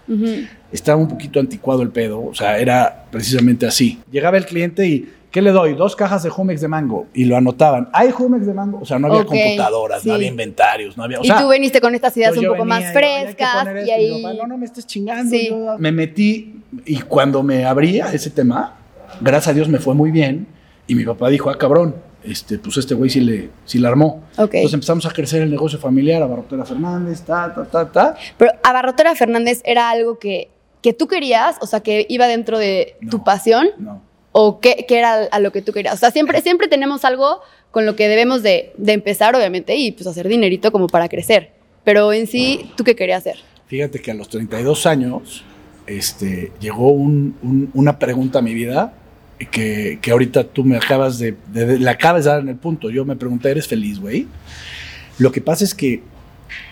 Estaba 0.72 0.98
un 1.00 1.08
poquito 1.08 1.40
anticuado 1.40 1.82
el 1.82 1.90
pedo, 1.90 2.24
o 2.24 2.34
sea, 2.36 2.58
era 2.60 3.06
precisamente 3.12 3.66
así. 3.66 4.00
Llegaba 4.12 4.38
el 4.38 4.46
cliente 4.46 4.86
y, 4.88 5.10
¿qué 5.32 5.42
le 5.42 5.52
doy? 5.52 5.74
Dos 5.74 5.96
cajas 5.96 6.24
de 6.24 6.30
Jumex 6.30 6.62
de 6.62 6.68
mango. 6.68 7.08
Y 7.14 7.26
lo 7.26 7.36
anotaban. 7.38 7.90
¿Hay 7.94 8.12
Jumex 8.12 8.46
de 8.46 8.54
mango? 8.54 8.80
O 8.82 8.86
sea, 8.86 9.00
no 9.00 9.08
había 9.08 9.26
computadoras, 9.26 10.02
sí. 10.04 10.08
no 10.10 10.16
había 10.16 10.28
inventarios, 10.28 10.96
no 10.98 11.04
había... 11.04 11.20
O 11.20 11.26
y 11.26 11.30
tú 11.30 11.48
veniste 11.48 11.82
con 11.82 11.96
estas 11.96 12.16
ideas 12.18 12.32
pues 12.36 12.46
un 12.46 12.54
poco 12.54 12.66
más 12.66 12.82
yo, 12.84 12.90
"Oye, 12.90 13.06
hay 13.08 13.26
que 13.26 13.36
frescas 13.36 13.66
y 13.76 13.80
esto", 13.80 13.94
ahí... 13.94 14.22
papá, 14.24 14.34
no, 14.36 14.48
no 14.48 14.58
me 14.58 14.66
estés 14.66 14.86
chingando. 14.88 15.30
Sí. 15.32 15.48
yo- 15.50 15.76
me 15.78 15.92
metí 15.92 16.56
y 16.86 17.00
cuando 17.00 17.42
me 17.44 17.66
abría 17.66 18.12
ese 18.14 18.30
tema, 18.30 18.76
gracias 19.22 19.50
a 19.50 19.54
Dios 19.54 19.68
me 19.70 19.80
fue 19.80 19.94
muy 19.94 20.12
bien. 20.12 20.48
Y 20.88 20.96
mi 20.96 21.04
papá 21.04 21.30
dijo, 21.30 21.50
ah, 21.50 21.58
cabrón, 21.58 21.96
este, 22.24 22.60
pues 22.60 22.78
este 22.78 22.94
güey 22.96 23.10
sí 23.10 23.20
le, 23.22 23.50
sí 23.66 23.80
la 23.80 23.90
armó. 23.90 24.24
Entonces 24.38 24.74
empezamos 24.74 25.06
a 25.06 25.12
crecer 25.12 25.42
el 25.42 25.50
negocio 25.52 25.80
familiar, 25.80 26.22
a 26.22 26.28
Barrotera 26.28 26.66
Fernández, 26.66 27.22
ta, 27.22 27.54
ta, 27.54 27.66
ta, 27.66 27.92
ta. 27.92 28.16
Pero 28.38 28.52
Abarrotera 28.64 29.16
Fernández 29.16 29.62
era 29.64 29.90
algo 29.90 30.20
que, 30.20 30.50
que 30.82 30.94
tú 30.94 31.08
querías, 31.08 31.58
o 31.62 31.68
sea, 31.68 31.80
que 31.82 32.06
iba 32.10 32.28
dentro 32.28 32.60
de 32.60 32.96
No. 33.02 33.10
tu 33.10 33.24
pasión, 33.24 33.68
No. 33.80 34.02
o 34.32 34.60
qué, 34.60 34.86
qué 34.88 35.00
era 35.00 35.24
a 35.24 35.40
lo 35.40 35.52
que 35.52 35.62
tú 35.64 35.72
querías. 35.72 35.96
O 35.96 35.98
sea, 35.98 36.12
siempre, 36.12 36.42
siempre 36.42 36.68
tenemos 36.68 37.04
algo 37.06 37.42
con 37.72 37.86
lo 37.86 37.96
que 37.96 38.08
debemos 38.08 38.44
de, 38.44 38.74
de 38.78 38.94
empezar, 38.94 39.36
obviamente, 39.36 39.76
y 39.76 39.92
pues 39.92 40.06
hacer 40.08 40.28
dinerito 40.28 40.72
como 40.72 40.88
para 40.88 41.10
crecer. 41.10 41.52
Pero 41.84 42.14
en 42.14 42.28
sí, 42.28 42.72
¿tú 42.78 42.84
qué 42.84 42.96
querías 42.96 43.20
hacer? 43.20 43.38
Fíjate 43.68 44.00
que 44.02 44.12
a 44.12 44.14
los 44.14 44.30
32 44.30 44.86
años 44.86 45.44
este, 45.88 46.52
llegó 46.60 46.90
un- 46.90 47.36
un- 47.44 47.70
una 47.74 47.98
pregunta 48.00 48.40
a 48.40 48.42
mi 48.42 48.54
vida 48.54 48.94
que, 49.52 50.00
que 50.02 50.12
ahorita 50.12 50.46
tú 50.46 50.64
me 50.64 50.78
acabas 50.78 51.20
de, 51.20 51.36
de, 51.52 51.66
de- 51.66 51.80
la 51.80 51.92
acabas 51.92 52.26
de 52.26 52.32
dar 52.32 52.40
en 52.42 52.50
el 52.50 52.56
punto. 52.56 52.90
Yo 52.90 53.06
me 53.06 53.16
pregunté, 53.16 53.52
¿eres 53.52 53.68
feliz, 53.68 54.00
güey? 54.00 54.28
Lo 55.18 55.32
que 55.32 55.42
pasa 55.42 55.64
es 55.64 55.74
que 55.76 56.02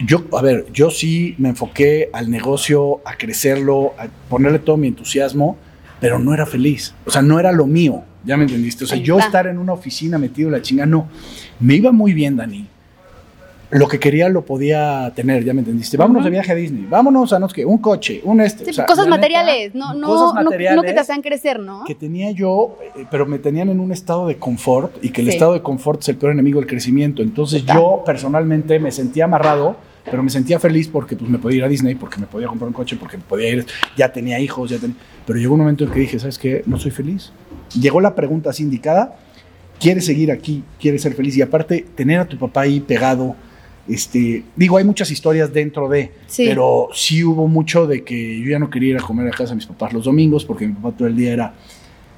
yo, 0.06 0.24
a 0.38 0.42
ver, 0.42 0.66
yo 0.74 0.90
sí 0.92 1.36
me 1.38 1.50
enfoqué 1.50 2.10
al 2.14 2.30
negocio, 2.30 3.02
a 3.06 3.16
crecerlo, 3.18 3.94
a 3.98 4.08
ponerle 4.30 4.60
todo 4.60 4.78
mi 4.78 4.88
entusiasmo, 4.88 5.58
pero 6.00 6.20
no 6.20 6.34
era 6.34 6.46
feliz. 6.46 6.94
O 7.06 7.12
sea, 7.12 7.22
no 7.22 7.40
era 7.40 7.52
lo 7.52 7.66
mío. 7.66 8.04
¿Ya 8.26 8.38
me 8.38 8.44
entendiste? 8.44 8.86
O 8.86 8.88
sea, 8.88 8.98
yo 8.98 9.20
estar 9.20 9.48
en 9.48 9.58
una 9.58 9.74
oficina 9.74 10.18
metido 10.18 10.48
en 10.48 10.54
la 10.54 10.62
chinga, 10.62 10.86
no. 10.86 11.10
Me 11.60 11.76
iba 11.76 11.92
muy 11.92 12.14
bien, 12.14 12.38
Dani. 12.38 12.68
Lo 13.74 13.88
que 13.88 14.00
quería 14.00 14.30
lo 14.30 14.46
podía 14.46 15.12
tener, 15.16 15.44
¿ya 15.44 15.54
me 15.54 15.60
entendiste? 15.62 15.98
Vámonos 15.98 16.22
Ujú. 16.22 16.26
de 16.26 16.30
viaje 16.32 16.52
a 16.52 16.56
Disney, 16.56 16.86
vámonos 16.90 17.34
a 17.34 17.40
no 17.40 17.50
sé 17.50 17.56
qué, 17.56 17.66
un 17.66 17.80
coche, 17.80 18.22
un 18.24 18.40
este. 18.42 18.66
Sí, 18.66 18.70
o 18.72 18.74
sea, 18.74 18.86
cosas 18.86 19.06
la 19.08 19.18
neta, 19.18 19.18
materiales, 19.18 19.76
no, 19.76 19.94
no, 19.94 20.08
cosas 20.08 20.34
no- 20.36 20.44
no, 20.44 20.50
que 20.52 20.56
materiales 20.58 20.94
te 20.94 21.00
hacían 21.00 21.22
crecer, 21.22 21.60
¿no? 21.60 21.84
que 21.86 21.96
tenía 21.96 22.32
yo, 22.32 22.78
eh, 22.96 23.06
pero 23.10 23.26
me 23.26 23.40
tenían 23.40 23.70
en 23.70 23.80
un 23.80 23.92
estado 23.92 24.28
de 24.28 24.38
confort 24.38 25.04
y 25.04 25.10
que 25.10 25.22
el 25.22 25.28
Sí. 25.28 25.34
estado 25.34 25.54
de 25.54 25.62
confort 25.62 26.02
es 26.02 26.10
el 26.10 26.18
peor 26.18 26.32
enemigo 26.34 26.60
del 26.60 26.70
crecimiento. 26.70 27.22
Entonces 27.22 27.62
Total. 27.62 27.78
yo 27.78 28.04
personalmente 28.06 28.80
me 28.80 28.92
sentía 28.92 29.26
amarrado, 29.26 29.76
pero 30.10 30.22
me 30.22 30.30
sentía 30.30 30.60
feliz 30.60 30.88
porque 30.88 31.16
pues 31.16 31.30
me 31.32 31.40
podía 31.40 31.58
ir 31.58 31.64
a 31.64 31.68
Disney, 31.68 31.96
porque 31.96 32.20
me 32.20 32.28
podía 32.28 32.48
comprar 32.48 32.68
un 32.68 32.74
coche, 32.74 32.96
porque 33.00 33.18
me 33.18 33.24
podía 33.24 33.50
ir, 33.50 33.66
ya 33.98 34.12
tenía 34.12 34.40
hijos, 34.40 34.70
ya 34.70 34.78
tenía... 34.78 34.96
Pero 35.26 35.40
llegó 35.40 35.54
un 35.54 35.62
momento 35.62 35.84
en 35.86 35.92
que 35.92 36.00
dije, 36.00 36.20
¿sabes 36.20 36.38
qué? 36.38 36.62
No 36.66 36.78
soy 36.78 36.92
feliz. 36.92 37.32
Llegó 37.80 38.02
la 38.02 38.14
pregunta 38.14 38.50
así 38.52 38.62
indicada, 38.64 39.16
¿quieres 39.80 40.06
seguir 40.06 40.32
aquí? 40.32 40.64
¿Quieres 40.80 41.02
ser 41.02 41.14
feliz? 41.14 41.36
Y 41.38 41.42
aparte, 41.42 41.86
tener 41.96 42.20
a 42.20 42.26
tu 42.26 42.38
papá 42.38 42.62
ahí 42.62 42.80
pegado, 42.82 43.36
este, 43.88 44.44
digo, 44.56 44.78
hay 44.78 44.84
muchas 44.84 45.12
historias 45.12 45.52
dentro 45.54 45.90
de, 45.90 46.12
Sí. 46.28 46.46
pero 46.48 46.90
sí 46.94 47.24
hubo 47.24 47.48
mucho 47.48 47.86
de 47.88 48.04
que 48.04 48.40
yo 48.40 48.50
ya 48.52 48.60
no 48.60 48.70
quería 48.70 48.92
ir 48.92 48.98
a 48.98 49.02
comer 49.02 49.28
a 49.28 49.32
casa 49.32 49.50
de 49.50 49.56
mis 49.56 49.66
papás 49.66 49.92
los 49.94 50.06
domingos 50.06 50.46
porque 50.46 50.66
mi 50.68 50.74
papá 50.74 50.96
todo 50.98 51.08
el 51.08 51.16
día 51.18 51.34
era, 51.34 51.54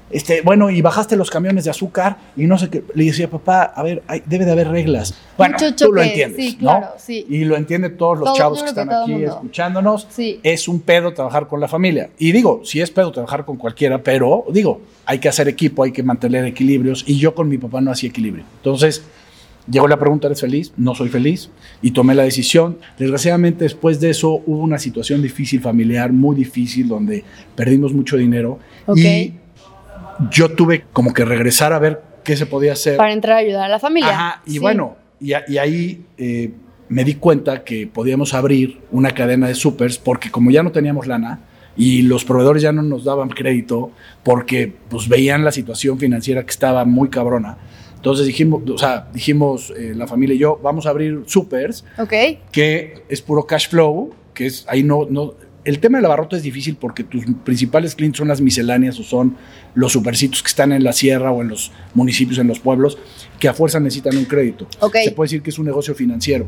este, 0.08 0.40
bueno, 0.42 0.70
y 0.70 0.80
bajaste 0.82 1.16
los 1.16 1.28
camiones 1.30 1.64
de 1.64 1.70
azúcar 1.70 2.16
y 2.36 2.46
no 2.46 2.56
sé 2.56 2.70
qué. 2.70 2.84
Le 2.94 3.06
decía, 3.06 3.28
papá, 3.28 3.62
a 3.64 3.82
ver, 3.82 4.04
hay- 4.06 4.22
debe 4.24 4.44
de 4.44 4.52
haber 4.52 4.68
reglas. 4.68 5.14
Bueno, 5.36 5.56
Mucho 5.60 5.74
tú 5.74 5.92
lo 5.92 6.00
entiendes, 6.00 6.50
sí, 6.50 6.56
claro, 6.56 6.86
¿no? 6.86 6.92
sí. 6.96 7.26
Y 7.28 7.44
lo 7.44 7.56
entienden 7.56 7.96
todos 7.96 8.18
los 8.20 8.26
Todo- 8.26 8.36
chavos 8.36 8.62
que 8.62 8.68
están 8.68 8.88
aquí 8.92 9.24
escuchándonos. 9.24 10.06
Sí. 10.08 10.38
Es 10.44 10.68
un 10.68 10.78
pedo 10.80 11.12
trabajar 11.12 11.48
con 11.48 11.60
la 11.60 11.66
familia. 11.66 12.10
Y 12.18 12.30
digo, 12.30 12.60
sí 12.64 12.80
es 12.80 12.92
pedo 12.92 13.10
trabajar 13.10 13.44
con 13.44 13.56
cualquiera, 13.56 14.00
pero 14.00 14.44
digo, 14.52 14.80
hay 15.06 15.18
que 15.18 15.28
hacer 15.28 15.48
equipo, 15.48 15.82
hay 15.82 15.90
que 15.90 16.04
mantener 16.04 16.44
equilibrios. 16.44 17.02
Y 17.08 17.18
yo 17.18 17.34
con 17.34 17.48
mi 17.48 17.58
papá 17.58 17.80
no 17.80 17.90
hacía 17.90 18.08
equilibrio. 18.10 18.44
Entonces, 18.58 19.02
llegó 19.70 19.88
la 19.88 19.98
pregunta, 19.98 20.26
¿eres 20.28 20.40
feliz? 20.40 20.72
No 20.76 20.94
soy 20.94 21.08
feliz. 21.08 21.50
Y 21.82 21.90
tomé 21.92 22.14
la 22.14 22.22
decisión. 22.24 22.78
Desgraciadamente, 22.98 23.64
después 23.64 24.00
de 24.00 24.10
eso, 24.10 24.42
hubo 24.46 24.58
una 24.62 24.78
situación 24.78 25.22
difícil 25.22 25.60
familiar, 25.60 26.12
muy 26.12 26.36
difícil, 26.36 26.88
donde 26.88 27.24
perdimos 27.54 27.92
mucho 27.92 28.16
dinero. 28.16 28.58
Ok. 28.86 28.98
Y 28.98 29.34
yo 30.30 30.50
tuve 30.54 30.84
como 30.92 31.12
que 31.12 31.24
regresar 31.24 31.72
a 31.72 31.78
ver 31.78 32.02
qué 32.24 32.36
se 32.36 32.46
podía 32.46 32.72
hacer. 32.72 32.96
Para 32.96 33.12
entrar 33.12 33.36
a 33.36 33.40
ayudar 33.40 33.64
a 33.64 33.68
la 33.68 33.78
familia. 33.78 34.10
Ajá, 34.10 34.42
y 34.46 34.52
Sí. 34.52 34.58
bueno, 34.58 34.96
y, 35.20 35.32
a- 35.32 35.44
y 35.46 35.58
ahí 35.58 36.04
eh, 36.18 36.52
me 36.88 37.04
di 37.04 37.14
cuenta 37.14 37.64
que 37.64 37.86
podíamos 37.86 38.34
abrir 38.34 38.80
una 38.90 39.10
cadena 39.10 39.48
de 39.48 39.54
supers 39.54 39.98
porque 39.98 40.30
como 40.30 40.50
ya 40.50 40.62
no 40.62 40.72
teníamos 40.72 41.06
lana 41.06 41.40
y 41.76 42.02
los 42.02 42.24
proveedores 42.24 42.62
ya 42.62 42.72
no 42.72 42.82
nos 42.82 43.04
daban 43.04 43.28
crédito 43.28 43.90
porque 44.22 44.72
pues 44.88 45.08
veían 45.08 45.44
la 45.44 45.52
situación 45.52 45.98
financiera 45.98 46.42
que 46.44 46.50
estaba 46.50 46.84
muy 46.84 47.08
cabrona. 47.10 47.58
Entonces 48.06 48.28
dijimos, 48.28 48.62
o 48.70 48.78
sea, 48.78 49.08
dijimos 49.12 49.72
eh, 49.76 49.92
la 49.96 50.06
familia 50.06 50.36
y 50.36 50.38
yo, 50.38 50.60
vamos 50.62 50.86
a 50.86 50.90
abrir 50.90 51.24
supers 51.26 51.84
Ok. 51.98 52.12
que 52.52 53.02
es 53.08 53.20
puro 53.20 53.48
cash 53.48 53.68
flow, 53.68 54.14
que 54.32 54.46
es 54.46 54.64
ahí 54.68 54.84
no, 54.84 55.08
no. 55.10 55.34
El 55.64 55.80
tema 55.80 55.98
del 55.98 56.04
abarrote 56.04 56.36
es 56.36 56.44
difícil 56.44 56.76
porque 56.76 57.02
tus 57.02 57.24
principales 57.42 57.96
clientes 57.96 58.18
son 58.18 58.28
las 58.28 58.40
misceláneas 58.40 59.00
o 59.00 59.02
son 59.02 59.34
los 59.74 59.90
supercitos 59.90 60.40
que 60.40 60.46
están 60.50 60.70
en 60.70 60.84
la 60.84 60.92
sierra 60.92 61.32
o 61.32 61.42
en 61.42 61.48
los 61.48 61.72
municipios, 61.94 62.38
en 62.38 62.46
los 62.46 62.60
pueblos, 62.60 62.96
que 63.40 63.48
a 63.48 63.54
fuerza 63.54 63.80
necesitan 63.80 64.16
un 64.16 64.26
crédito. 64.26 64.68
Ok. 64.78 64.98
Se 65.02 65.10
puede 65.10 65.24
decir 65.26 65.42
que 65.42 65.50
es 65.50 65.58
un 65.58 65.66
negocio 65.66 65.92
financiero, 65.96 66.46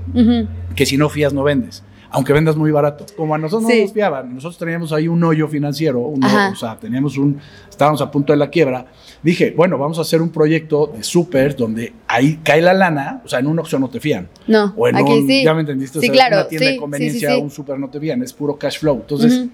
que 0.76 0.86
si 0.86 0.96
no 0.96 1.08
fías 1.08 1.32
no 1.32 1.42
vendes, 1.42 1.82
aunque 2.10 2.32
vendas 2.32 2.56
muy 2.56 2.70
barato. 2.70 3.04
Como 3.16 3.34
a 3.34 3.38
nosotros 3.38 3.68
Sí. 3.70 3.76
no 3.78 3.84
nos 3.84 3.92
fiaban, 3.92 4.34
nosotros 4.34 4.58
teníamos 4.58 4.92
ahí 4.92 5.08
un 5.08 5.22
hoyo 5.24 5.46
financiero, 5.48 6.00
un 6.00 6.24
hoyo, 6.24 6.36
Ajá. 6.36 6.50
o 6.50 6.56
sea, 6.56 6.76
teníamos 6.78 7.18
un, 7.18 7.38
estábamos 7.68 8.00
a 8.00 8.10
punto 8.10 8.32
de 8.32 8.38
la 8.38 8.48
quiebra. 8.50 8.86
Dije, 9.22 9.52
bueno, 9.56 9.76
vamos 9.78 9.98
a 9.98 10.02
hacer 10.02 10.22
un 10.22 10.30
proyecto 10.30 10.86
de 10.86 11.02
supers 11.02 11.56
donde 11.56 11.92
ahí 12.06 12.38
cae 12.42 12.62
la 12.62 12.72
lana, 12.72 13.20
o 13.24 13.28
sea, 13.28 13.40
en 13.40 13.46
un 13.48 13.58
Oxxo 13.58 13.78
no 13.78 13.88
te 13.90 14.00
fían. 14.00 14.28
No, 14.46 14.72
O 14.76 14.88
en 14.88 14.96
aquí 14.96 15.12
un, 15.12 15.26
sí. 15.26 15.44
ya 15.44 15.54
me 15.54 15.60
entendiste, 15.60 15.98
o 15.98 16.00
Sí, 16.00 16.06
sea, 16.06 16.14
claro, 16.14 16.36
una 16.36 16.48
tienda 16.48 16.66
sí, 16.66 16.72
de 16.74 16.78
conveniencia, 16.80 17.38
un 17.38 17.50
super 17.50 17.78
no 17.78 17.88
te 17.90 17.98
bien, 17.98 18.22
es 18.22 18.32
puro 18.32 18.56
cash 18.56 18.78
flow. 18.78 18.96
Entonces, 18.96 19.32
Ujú. 19.38 19.50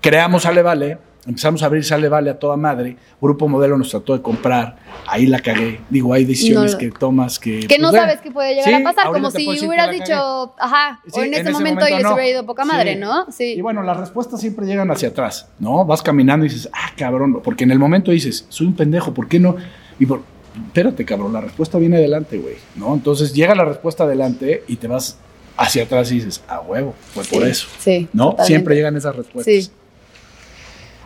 creamos 0.00 0.42
Sale 0.42 0.62
Vale, 0.62 0.98
empezamos 1.28 1.62
a 1.62 1.66
abrir 1.66 1.84
Sale 1.84 2.08
Vale 2.08 2.30
a 2.30 2.38
toda 2.38 2.56
madre, 2.56 2.96
Grupo 3.20 3.48
Modelo 3.48 3.76
nos 3.76 3.90
trató 3.90 4.14
de 4.16 4.22
comprar, 4.22 4.76
ahí 5.06 5.26
la 5.26 5.40
cagué. 5.40 5.80
Digo, 5.90 6.14
hay 6.14 6.24
decisiones 6.24 6.72
No 6.72 6.78
que 6.78 6.90
tomas 6.90 7.38
que... 7.38 7.60
Que 7.66 7.78
no 7.78 7.90
pues, 7.90 8.00
sabes 8.00 8.16
bueno, 8.16 8.22
qué 8.22 8.30
puede 8.30 8.54
llegar 8.54 8.68
sí, 8.68 8.74
a 8.74 8.82
pasar, 8.82 9.12
como 9.12 9.30
si 9.30 9.58
que 9.58 9.66
hubieras 9.66 9.90
dicho, 9.92 10.54
ajá, 10.58 11.00
Sí, 11.06 11.20
o 11.20 11.22
en, 11.22 11.34
ese, 11.34 11.50
momento, 11.50 11.86
y 11.86 11.92
les 11.92 12.02
no. 12.02 12.14
hubiera 12.14 12.28
ido 12.30 12.46
poca 12.46 12.64
madre, 12.64 12.94
Sí. 12.94 12.98
¿no? 13.00 13.26
Sí. 13.30 13.54
Y 13.56 13.60
bueno, 13.60 13.82
las 13.82 13.96
respuestas 13.98 14.40
siempre 14.40 14.66
llegan 14.66 14.90
hacia 14.90 15.08
atrás, 15.10 15.48
¿no? 15.58 15.84
Vas 15.84 16.02
caminando 16.02 16.46
y 16.46 16.48
dices, 16.48 16.68
ah, 16.72 16.92
cabrón, 16.96 17.40
porque 17.44 17.64
en 17.64 17.70
el 17.72 17.78
momento 17.78 18.10
dices, 18.10 18.46
soy 18.48 18.66
un 18.66 18.74
pendejo, 18.74 19.12
¿por 19.12 19.28
qué 19.28 19.38
no? 19.38 19.56
Y 19.98 20.06
por, 20.06 20.22
espérate, 20.66 21.04
cabrón, 21.04 21.34
la 21.34 21.42
respuesta 21.42 21.76
viene 21.78 21.96
adelante, 21.98 22.38
güey, 22.38 22.56
¿no? 22.76 22.94
Entonces 22.94 23.34
llega 23.34 23.54
la 23.54 23.66
respuesta 23.66 24.04
adelante 24.04 24.64
y 24.66 24.76
te 24.76 24.88
vas 24.88 25.18
hacia 25.58 25.82
atrás 25.82 26.10
y 26.12 26.16
dices, 26.16 26.42
ah, 26.48 26.60
huevo, 26.60 26.94
fue 27.12 27.24
por 27.24 27.46
eso, 27.46 27.66
Sí. 27.78 28.08
¿no? 28.12 28.30
totalmente. 28.30 28.46
Siempre 28.46 28.74
llegan 28.76 28.96
esas 28.96 29.14
respuestas. 29.16 29.72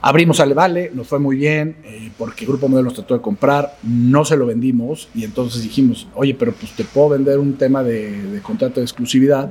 Abrimos 0.04 0.40
Ale 0.40 0.54
Vale, 0.54 0.90
nos 0.92 1.06
fue 1.06 1.20
muy 1.20 1.36
bien, 1.36 1.76
eh, 1.84 2.10
porque 2.18 2.44
Grupo 2.44 2.68
Modelo 2.68 2.86
nos 2.86 2.94
trató 2.94 3.14
de 3.14 3.20
comprar, 3.20 3.76
no 3.84 4.24
se 4.24 4.36
lo 4.36 4.46
vendimos 4.46 5.08
y 5.14 5.22
entonces 5.22 5.62
dijimos, 5.62 6.08
oye, 6.14 6.34
pero 6.34 6.52
pues 6.52 6.72
te 6.72 6.82
puedo 6.82 7.10
vender 7.10 7.38
un 7.38 7.54
tema 7.54 7.84
de, 7.84 8.10
de 8.10 8.40
contrato 8.40 8.80
de 8.80 8.84
exclusividad 8.84 9.50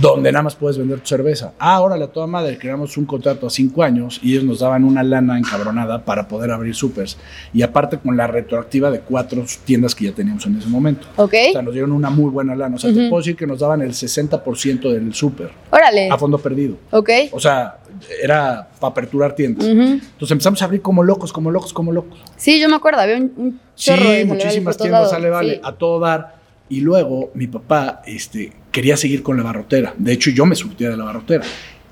donde 0.00 0.30
nada 0.32 0.42
más 0.42 0.54
puedes 0.54 0.78
vender 0.78 1.00
tu 1.00 1.08
cerveza. 1.08 1.52
Ah, 1.58 1.80
órale, 1.80 2.04
a 2.04 2.08
toda 2.08 2.26
madre, 2.26 2.56
creamos 2.58 2.96
un 2.96 3.04
contrato 3.04 3.46
a 3.46 3.50
cinco 3.50 3.82
años 3.82 4.20
y 4.22 4.32
ellos 4.32 4.44
nos 4.44 4.60
daban 4.60 4.84
una 4.84 5.02
lana 5.02 5.38
encabronada 5.38 6.04
para 6.04 6.28
poder 6.28 6.50
abrir 6.50 6.74
supers. 6.74 7.18
Y 7.52 7.62
aparte 7.62 7.98
con 7.98 8.16
la 8.16 8.26
retroactiva 8.26 8.90
de 8.90 9.00
cuatro 9.00 9.44
tiendas 9.64 9.94
que 9.94 10.06
ya 10.06 10.12
teníamos 10.12 10.46
en 10.46 10.56
ese 10.58 10.68
momento. 10.68 11.06
Ok. 11.16 11.34
O 11.50 11.52
sea, 11.52 11.62
nos 11.62 11.74
dieron 11.74 11.92
una 11.92 12.10
muy 12.10 12.30
buena 12.30 12.54
lana. 12.54 12.76
O 12.76 12.78
sea, 12.78 12.92
te 12.92 13.08
puedo 13.08 13.20
decir 13.20 13.36
que 13.36 13.46
nos 13.46 13.60
daban 13.60 13.82
el 13.82 13.90
60% 13.90 14.92
del 14.92 15.12
súper 15.14 15.50
Órale. 15.70 16.10
a 16.10 16.16
fondo 16.16 16.38
perdido. 16.38 16.76
Ok. 16.90 17.10
O 17.32 17.40
sea, 17.40 17.78
era 18.22 18.68
para 18.80 18.90
aperturar 18.90 19.34
tiendas. 19.34 19.66
Ujú. 19.66 19.80
Entonces 19.82 20.30
empezamos 20.30 20.60
a 20.62 20.64
abrir 20.66 20.82
como 20.82 21.02
locos, 21.02 21.32
como 21.32 21.50
locos, 21.50 21.72
como 21.72 21.92
locos. 21.92 22.18
Sí, 22.36 22.60
yo 22.60 22.68
me 22.68 22.76
acuerdo, 22.76 23.00
había 23.00 23.16
un, 23.16 23.32
un 23.36 23.60
Sí, 23.74 23.86
chorro 23.90 24.02
de 24.02 24.06
Sale 24.06 24.24
Vale 24.24 24.34
muchísimas 24.44 24.76
tiendas 24.76 25.10
sale 25.10 25.30
vale, 25.30 25.54
Sí. 25.54 25.60
a 25.64 25.72
todo 25.72 26.00
dar. 26.00 26.36
Y 26.68 26.80
luego 26.80 27.30
mi 27.34 27.46
papá 27.48 28.02
este, 28.06 28.52
quería 28.70 28.96
seguir 28.96 29.22
con 29.22 29.36
la 29.36 29.42
barrotera. 29.42 29.94
De 29.98 30.12
hecho, 30.12 30.30
yo 30.30 30.46
me 30.46 30.54
surtía 30.54 30.88
de 30.90 30.96
la 30.96 31.04
barrotera. 31.04 31.44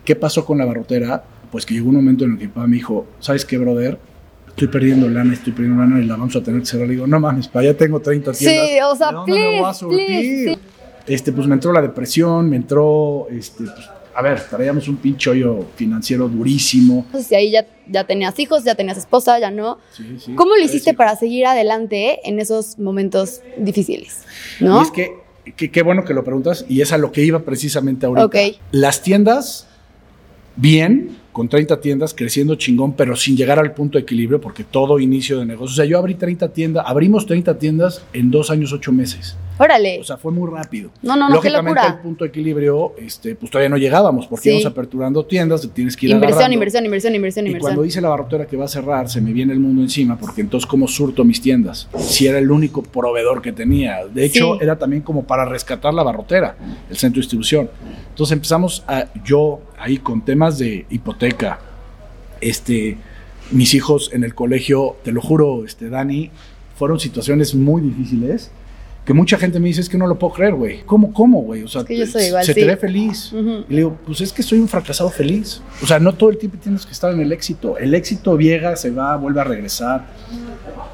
¿Qué 0.04 0.16
pasó 0.16 0.44
con 0.44 0.58
la 0.58 0.64
barrotera? 0.64 1.22
pues 1.50 1.66
que 1.66 1.74
llegó 1.74 1.88
un 1.88 1.96
momento 1.96 2.24
en 2.24 2.32
el 2.34 2.38
que 2.38 2.44
mi 2.44 2.52
papá 2.52 2.68
me 2.68 2.76
dijo, 2.76 3.06
¿sabes 3.18 3.44
qué, 3.44 3.58
brother? 3.58 3.98
Estoy 4.46 4.68
perdiendo 4.68 5.08
lana, 5.08 5.32
estoy 5.32 5.52
perdiendo 5.52 5.82
lana 5.82 6.00
y 6.00 6.04
la 6.04 6.14
vamos 6.14 6.36
a 6.36 6.42
tener 6.44 6.60
que 6.60 6.66
cerrar. 6.66 6.86
Le 6.86 6.92
digo, 6.94 7.08
no 7.08 7.18
mames, 7.18 7.48
pa, 7.48 7.60
ya 7.60 7.74
tengo 7.74 7.98
30 7.98 8.30
tiendas. 8.30 8.68
Sí, 8.68 8.78
o 8.84 8.94
sea, 8.94 9.08
¿de 9.08 9.14
dónde 9.14 9.32
me 9.32 9.46
voy 9.46 9.56
a 9.56 9.60
please, 9.62 9.78
surtir? 9.80 10.06
please, 10.06 10.54
sí. 10.54 10.58
Este, 11.08 11.32
pues 11.32 11.48
me 11.48 11.54
entró 11.54 11.72
la 11.72 11.82
depresión, 11.82 12.48
me 12.48 12.54
entró, 12.54 13.26
este, 13.30 13.64
pues, 13.64 13.90
a 14.20 14.22
ver, 14.22 14.40
traíamos 14.42 14.86
un 14.86 14.96
pinche 14.96 15.30
hoyo 15.30 15.64
financiero 15.76 16.28
durísimo. 16.28 17.04
Entonces, 17.06 17.32
ahí 17.32 17.52
ya, 17.52 17.66
ya 17.88 18.04
tenías 18.04 18.38
hijos, 18.38 18.64
ya 18.64 18.74
tenías 18.74 18.98
esposa, 18.98 19.38
ya 19.38 19.50
no. 19.50 19.78
Sí, 19.96 20.04
sí, 20.18 20.34
¿Cómo 20.34 20.56
lo 20.56 20.62
hiciste 20.62 20.92
para 20.92 21.16
seguir 21.16 21.46
adelante 21.46 22.20
en 22.28 22.38
esos 22.38 22.78
momentos 22.78 23.40
difíciles? 23.56 24.24
¿No? 24.60 24.78
Y 24.78 24.82
es 24.82 24.90
que, 24.90 25.70
qué 25.70 25.82
bueno 25.82 26.04
que 26.04 26.12
lo 26.12 26.22
preguntas, 26.22 26.66
y 26.68 26.82
es 26.82 26.92
a 26.92 26.98
lo 26.98 27.12
que 27.12 27.24
iba 27.24 27.38
precisamente 27.38 28.04
ahorita. 28.04 28.26
Ok. 28.26 28.36
Las 28.72 29.02
tiendas, 29.02 29.66
bien, 30.54 31.16
con 31.32 31.48
30 31.48 31.80
tiendas, 31.80 32.12
creciendo 32.12 32.56
chingón, 32.56 32.92
pero 32.92 33.16
sin 33.16 33.38
llegar 33.38 33.58
al 33.58 33.72
punto 33.72 33.96
de 33.96 34.02
equilibrio, 34.02 34.38
porque 34.38 34.64
todo 34.64 34.98
inicio 34.98 35.38
de 35.38 35.46
negocio. 35.46 35.72
O 35.72 35.76
sea, 35.76 35.86
yo 35.86 35.96
abrí 35.96 36.14
30 36.14 36.52
tiendas, 36.52 36.84
abrimos 36.86 37.24
30 37.24 37.58
tiendas 37.58 38.02
en 38.12 38.30
dos 38.30 38.50
años, 38.50 38.70
ocho 38.74 38.92
meses. 38.92 39.38
Órale. 39.62 40.00
O 40.00 40.04
sea, 40.04 40.16
fue 40.16 40.32
muy 40.32 40.50
rápido. 40.50 40.90
no, 41.02 41.16
no, 41.16 41.28
no, 41.28 41.40
qué 41.40 41.50
Lógicamente, 41.50 41.80
locura. 41.80 41.96
al 41.96 42.00
punto 42.02 42.24
de 42.24 42.28
equilibrio, 42.30 42.94
este, 42.98 43.34
pues 43.34 43.50
todavía 43.50 43.68
no 43.68 43.76
llegábamos, 43.76 44.26
porque 44.26 44.44
Sí. 44.44 44.48
íbamos 44.50 44.66
aperturando 44.66 45.24
tiendas, 45.26 45.60
te 45.60 45.68
tienes 45.68 45.96
que 45.96 46.06
ir 46.06 46.12
Inversión, 46.12 46.38
agarrando. 46.38 46.54
inversión, 46.54 46.84
inversión, 46.86 47.14
inversión, 47.14 47.44
Y 47.46 47.48
inversión. 47.50 47.68
cuando 47.68 47.82
dice 47.82 48.00
la 48.00 48.08
barrotera 48.08 48.46
que 48.46 48.56
va 48.56 48.64
a 48.64 48.68
cerrar, 48.68 49.08
se 49.10 49.20
me 49.20 49.32
viene 49.32 49.52
el 49.52 49.60
mundo 49.60 49.82
encima, 49.82 50.18
porque 50.18 50.40
entonces, 50.40 50.66
¿cómo 50.68 50.88
surto 50.88 51.24
mis 51.24 51.40
tiendas? 51.42 51.88
Si 51.98 52.26
era 52.26 52.38
el 52.38 52.50
único 52.50 52.82
proveedor 52.82 53.42
que 53.42 53.52
tenía. 53.52 54.06
De 54.06 54.24
hecho, 54.24 54.54
Sí. 54.54 54.58
era 54.62 54.76
también 54.78 55.02
como 55.02 55.24
para 55.24 55.44
rescatar 55.44 55.92
la 55.92 56.02
barrotera, 56.02 56.56
el 56.88 56.96
centro 56.96 57.16
de 57.18 57.22
distribución. 57.22 57.70
Entonces 58.08 58.32
empezamos 58.32 58.82
a, 58.88 59.06
yo 59.24 59.60
ahí 59.78 59.98
con 59.98 60.24
temas 60.24 60.58
de 60.58 60.86
hipoteca, 60.90 61.58
este, 62.40 62.96
mis 63.50 63.74
hijos 63.74 64.10
en 64.12 64.24
el 64.24 64.34
colegio, 64.34 64.96
te 65.02 65.12
lo 65.12 65.20
juro, 65.20 65.64
este, 65.64 65.88
Dani, 65.90 66.30
fueron 66.76 66.98
situaciones 67.00 67.54
muy 67.54 67.82
difíciles. 67.82 68.50
Que 69.10 69.14
mucha 69.14 69.36
gente 69.38 69.58
me 69.58 69.66
dice, 69.66 69.80
es 69.80 69.88
que 69.88 69.98
no 69.98 70.06
lo 70.06 70.16
puedo 70.20 70.32
creer, 70.34 70.54
güey. 70.54 70.82
¿Cómo, 70.86 71.12
cómo, 71.12 71.42
güey? 71.42 71.64
O 71.64 71.68
sea, 71.68 71.80
Es 71.80 71.86
que 71.88 71.96
yo 71.98 72.06
soy 72.06 72.26
igual, 72.26 72.44
se 72.44 72.54
sí. 72.54 72.60
te 72.60 72.64
ve 72.64 72.76
feliz. 72.76 73.32
Y 73.32 73.64
le 73.68 73.76
digo, 73.78 73.96
pues 74.06 74.20
es 74.20 74.32
que 74.32 74.40
soy 74.44 74.60
un 74.60 74.68
fracasado 74.68 75.10
feliz. 75.10 75.60
O 75.82 75.86
sea, 75.88 75.98
no 75.98 76.12
todo 76.14 76.30
el 76.30 76.38
tiempo 76.38 76.58
tienes 76.62 76.86
que 76.86 76.92
estar 76.92 77.12
en 77.12 77.18
el 77.18 77.32
éxito. 77.32 77.76
El 77.76 77.92
éxito 77.96 78.38
llega, 78.38 78.76
se 78.76 78.92
va, 78.92 79.16
vuelve 79.16 79.40
a 79.40 79.44
regresar. 79.44 80.06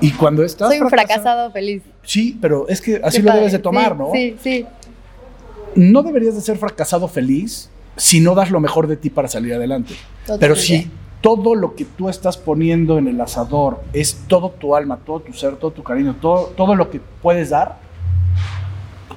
Y 0.00 0.12
cuando 0.12 0.42
estás. 0.44 0.68
Soy 0.70 0.78
un 0.80 0.88
fracasa- 0.88 1.20
fracasado 1.20 1.50
feliz. 1.50 1.82
Sí, 2.04 2.38
pero 2.40 2.66
es 2.70 2.80
que 2.80 3.02
así 3.04 3.18
Qué 3.18 3.22
lo 3.24 3.26
padre. 3.28 3.40
debes 3.40 3.52
de 3.52 3.58
tomar, 3.58 3.92
Sí, 3.92 3.98
¿no? 3.98 4.08
Sí, 4.14 4.36
sí. 4.42 4.66
No 5.74 6.02
deberías 6.02 6.34
de 6.36 6.40
ser 6.40 6.56
fracasado 6.56 7.08
feliz 7.08 7.68
si 7.98 8.20
no 8.20 8.34
das 8.34 8.50
lo 8.50 8.60
mejor 8.60 8.86
de 8.86 8.96
ti 8.96 9.10
para 9.10 9.28
salir 9.28 9.52
adelante. 9.52 9.92
Pero 10.40 10.56
si 10.56 10.90
todo 11.20 11.54
lo 11.54 11.74
que 11.74 11.84
tú 11.84 12.08
estás 12.08 12.38
poniendo 12.38 12.96
en 12.96 13.08
el 13.08 13.20
asador 13.20 13.82
es 13.92 14.22
todo 14.26 14.48
tu 14.52 14.74
alma, 14.74 15.00
todo 15.04 15.20
tu 15.20 15.34
ser, 15.34 15.56
todo 15.56 15.70
tu 15.70 15.82
cariño, 15.82 16.16
todo, 16.18 16.46
todo 16.56 16.74
lo 16.74 16.88
que 16.88 16.98
puedes 17.20 17.50
dar, 17.50 17.84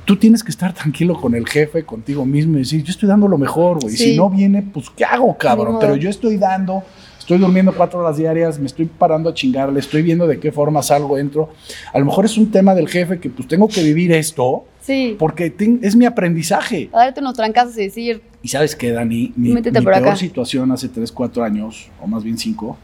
tú 0.10 0.16
tienes 0.16 0.44
que 0.44 0.50
estar 0.50 0.74
tranquilo 0.74 1.14
con 1.22 1.36
el 1.36 1.48
jefe, 1.48 1.84
contigo 1.84 2.26
mismo 2.26 2.56
y 2.56 2.62
decir, 2.62 2.84
yo 2.84 2.90
estoy 2.90 3.08
dando 3.08 3.28
lo 3.28 3.38
mejor, 3.38 3.80
güey. 3.80 3.96
Sí. 3.96 4.06
Si 4.06 4.18
no 4.18 4.28
viene, 4.28 4.64
pues 4.64 4.90
¿qué 4.90 5.06
hago, 5.06 5.38
cabrón? 5.38 5.78
Pero 5.80 5.96
yo 5.98 6.10
estoy 6.10 6.36
dando, 6.38 6.82
estoy 7.20 7.38
durmiendo 7.38 7.76
cuatro 7.76 8.00
horas 8.00 8.18
diarias, 8.18 8.58
me 8.58 8.66
estoy 8.66 8.88
parando 8.88 9.30
a 9.30 9.36
chingarle, 9.36 9.80
estoy 9.80 10.02
viendo 10.02 10.26
de 10.26 10.40
qué 10.40 10.52
forma 10.52 10.82
salgo, 10.82 11.20
entro. 11.20 11.50
A 11.94 12.00
lo 12.00 12.06
mejor 12.06 12.26
es 12.26 12.40
un 12.40 12.50
tema 12.50 12.74
del 12.74 12.88
jefe 12.90 13.20
que 13.20 13.30
pues 13.30 13.48
tengo 13.48 13.68
que 13.68 13.84
vivir 13.84 14.12
esto 14.12 14.66
Sí. 14.82 15.16
porque 15.20 15.52
ten- 15.52 15.80
es 15.84 15.96
mi 15.96 16.06
aprendizaje. 16.06 16.90
A 16.92 17.02
darte 17.06 17.20
unos 17.22 17.36
trancazos 17.36 17.78
y 17.78 17.82
decir, 17.84 18.24
Y 18.42 18.48
sabes 18.48 18.76
qué, 18.76 18.90
Dani, 18.92 19.32
mi, 19.36 19.54
mi 19.54 19.62
peor 19.62 19.94
acá. 19.94 20.16
situación 20.16 20.72
hace 20.72 20.90
3, 20.90 21.12
4 21.12 21.44
años, 21.44 21.92
o 22.02 22.08
más 22.08 22.24
bien 22.24 22.40
5, 22.40 22.78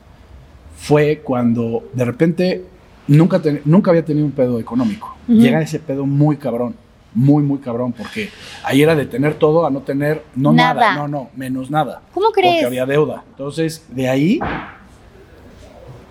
fue 0.77 1.21
cuando 1.23 1.89
de 1.93 2.05
repente 2.05 2.63
nunca, 3.07 3.41
ten- 3.41 3.61
nunca 3.65 3.89
había 3.89 4.05
tenido 4.05 4.25
un 4.27 4.31
pedo 4.31 4.59
económico. 4.59 5.15
Ujú. 5.27 5.39
Llega 5.39 5.59
ese 5.61 5.79
pedo 5.79 6.05
muy 6.05 6.37
cabrón, 6.37 6.75
muy, 7.15 7.41
muy 7.41 7.59
cabrón, 7.59 7.93
porque 7.93 8.29
ahí 8.63 8.81
era 8.81 8.93
de 8.93 9.05
tener 9.05 9.35
todo 9.35 9.65
a 9.65 9.71
no 9.71 9.79
tener, 9.81 10.23
no 10.35 10.51
nada, 10.53 10.73
Nada. 10.81 10.95
no, 10.95 11.07
no, 11.07 11.29
menos 11.35 11.71
nada. 11.71 12.01
¿cómo 12.13 12.31
crees? 12.31 12.55
Porque 12.55 12.65
había 12.65 12.85
deuda. 12.85 13.23
Entonces, 13.29 13.85
de 13.89 14.09
ahí, 14.09 14.39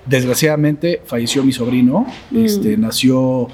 desgraciadamente, 0.06 1.02
falleció 1.04 1.44
mi 1.44 1.52
sobrino. 1.52 2.06
Mm. 2.30 2.44
Este, 2.44 2.76
nació, 2.76 3.48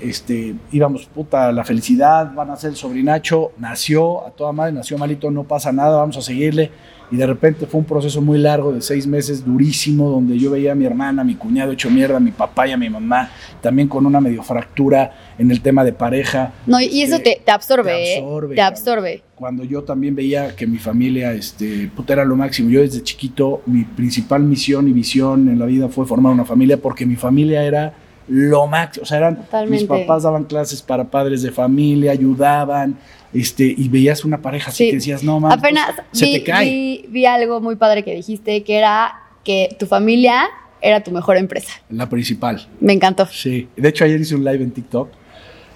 este, 0.00 0.56
íbamos, 0.72 1.06
puta, 1.06 1.52
la 1.52 1.64
felicidad, 1.64 2.34
van 2.34 2.50
a 2.50 2.56
ser 2.56 2.70
el 2.70 2.76
sobrinacho. 2.76 3.52
Nació 3.58 4.26
a 4.26 4.30
toda 4.30 4.52
madre, 4.52 4.72
nació 4.72 4.98
malito, 4.98 5.30
no 5.30 5.44
pasa 5.44 5.72
nada, 5.72 5.96
vamos 5.96 6.16
a 6.16 6.22
seguirle. 6.22 6.70
Y 7.12 7.16
de 7.16 7.26
repente 7.26 7.66
fue 7.66 7.78
un 7.80 7.84
proceso 7.86 8.22
muy 8.22 8.38
largo 8.38 8.72
de 8.72 8.80
seis 8.80 9.06
meses, 9.06 9.44
durísimo, 9.44 10.08
donde 10.08 10.38
yo 10.38 10.50
veía 10.50 10.72
a 10.72 10.74
mi 10.74 10.86
hermana, 10.86 11.20
a 11.22 11.24
mi 11.24 11.34
cuñado 11.34 11.70
hecho 11.72 11.90
mierda, 11.90 12.16
a 12.16 12.20
mi 12.20 12.30
papá 12.32 12.66
y 12.66 12.72
a 12.72 12.76
mi 12.78 12.88
mamá, 12.88 13.30
también 13.60 13.86
con 13.86 14.06
una 14.06 14.18
medio 14.20 14.42
fractura 14.42 15.12
en 15.38 15.50
el 15.50 15.60
tema 15.60 15.84
de 15.84 15.92
pareja 15.92 16.54
No, 16.66 16.80
y 16.80 17.02
eso 17.02 17.16
Este, 17.16 17.36
te, 17.36 17.42
te 17.44 17.50
absorbe, 17.52 17.92
te 17.92 18.14
¿eh? 18.14 18.18
absorbe, 18.18 18.48
Te 18.54 18.56
cabrón. 18.56 18.72
absorbe. 18.78 19.22
cuando 19.34 19.62
yo 19.64 19.82
también 19.82 20.14
veía 20.14 20.56
que 20.56 20.66
mi 20.66 20.78
familia 20.78 21.32
este, 21.34 21.90
puta, 21.94 22.14
era 22.14 22.24
lo 22.24 22.34
máximo. 22.34 22.70
Yo 22.70 22.80
desde 22.80 23.02
chiquito, 23.02 23.60
mi 23.66 23.84
principal 23.84 24.42
misión 24.42 24.88
y 24.88 24.92
visión 24.92 25.48
en 25.48 25.58
la 25.58 25.66
vida 25.66 25.88
fue 25.88 26.06
formar 26.06 26.32
una 26.32 26.44
familia 26.46 26.78
porque 26.78 27.04
mi 27.04 27.16
familia 27.16 27.62
era 27.64 27.92
lo 28.28 28.66
máximo. 28.66 29.02
O 29.02 29.06
sea, 29.06 29.18
eran, 29.18 29.36
Totalmente. 29.36 29.82
mis 29.82 29.88
papás 29.88 30.22
daban 30.22 30.44
clases 30.44 30.82
para 30.82 31.04
padres 31.04 31.42
de 31.42 31.50
familia, 31.50 32.12
ayudaban, 32.12 32.96
este, 33.34 33.64
y 33.64 33.88
veías 33.88 34.24
una 34.24 34.38
pareja 34.42 34.70
así 34.70 34.84
Sí. 34.84 34.90
que 34.90 34.96
decías, 34.96 35.22
no 35.24 35.40
mames, 35.40 35.58
Apenas 35.58 35.86
pues, 35.94 36.06
se 36.12 36.26
vi, 36.26 36.32
te 36.34 36.44
cae. 36.44 36.64
vi- 36.70 37.04
vi 37.08 37.26
algo 37.26 37.60
muy 37.60 37.76
padre 37.76 38.02
que 38.04 38.14
dijiste, 38.14 38.62
que 38.64 38.76
era 38.78 39.14
que 39.44 39.74
tu 39.78 39.86
familia 39.86 40.44
era 40.80 41.02
tu 41.02 41.10
mejor 41.10 41.36
empresa. 41.36 41.72
La 41.90 42.08
principal. 42.08 42.66
Me 42.80 42.92
encantó. 42.92 43.26
Sí, 43.26 43.68
de 43.76 43.88
hecho 43.88 44.04
ayer 44.04 44.20
hice 44.20 44.34
un 44.34 44.44
live 44.44 44.62
en 44.64 44.70
TikTok 44.72 45.08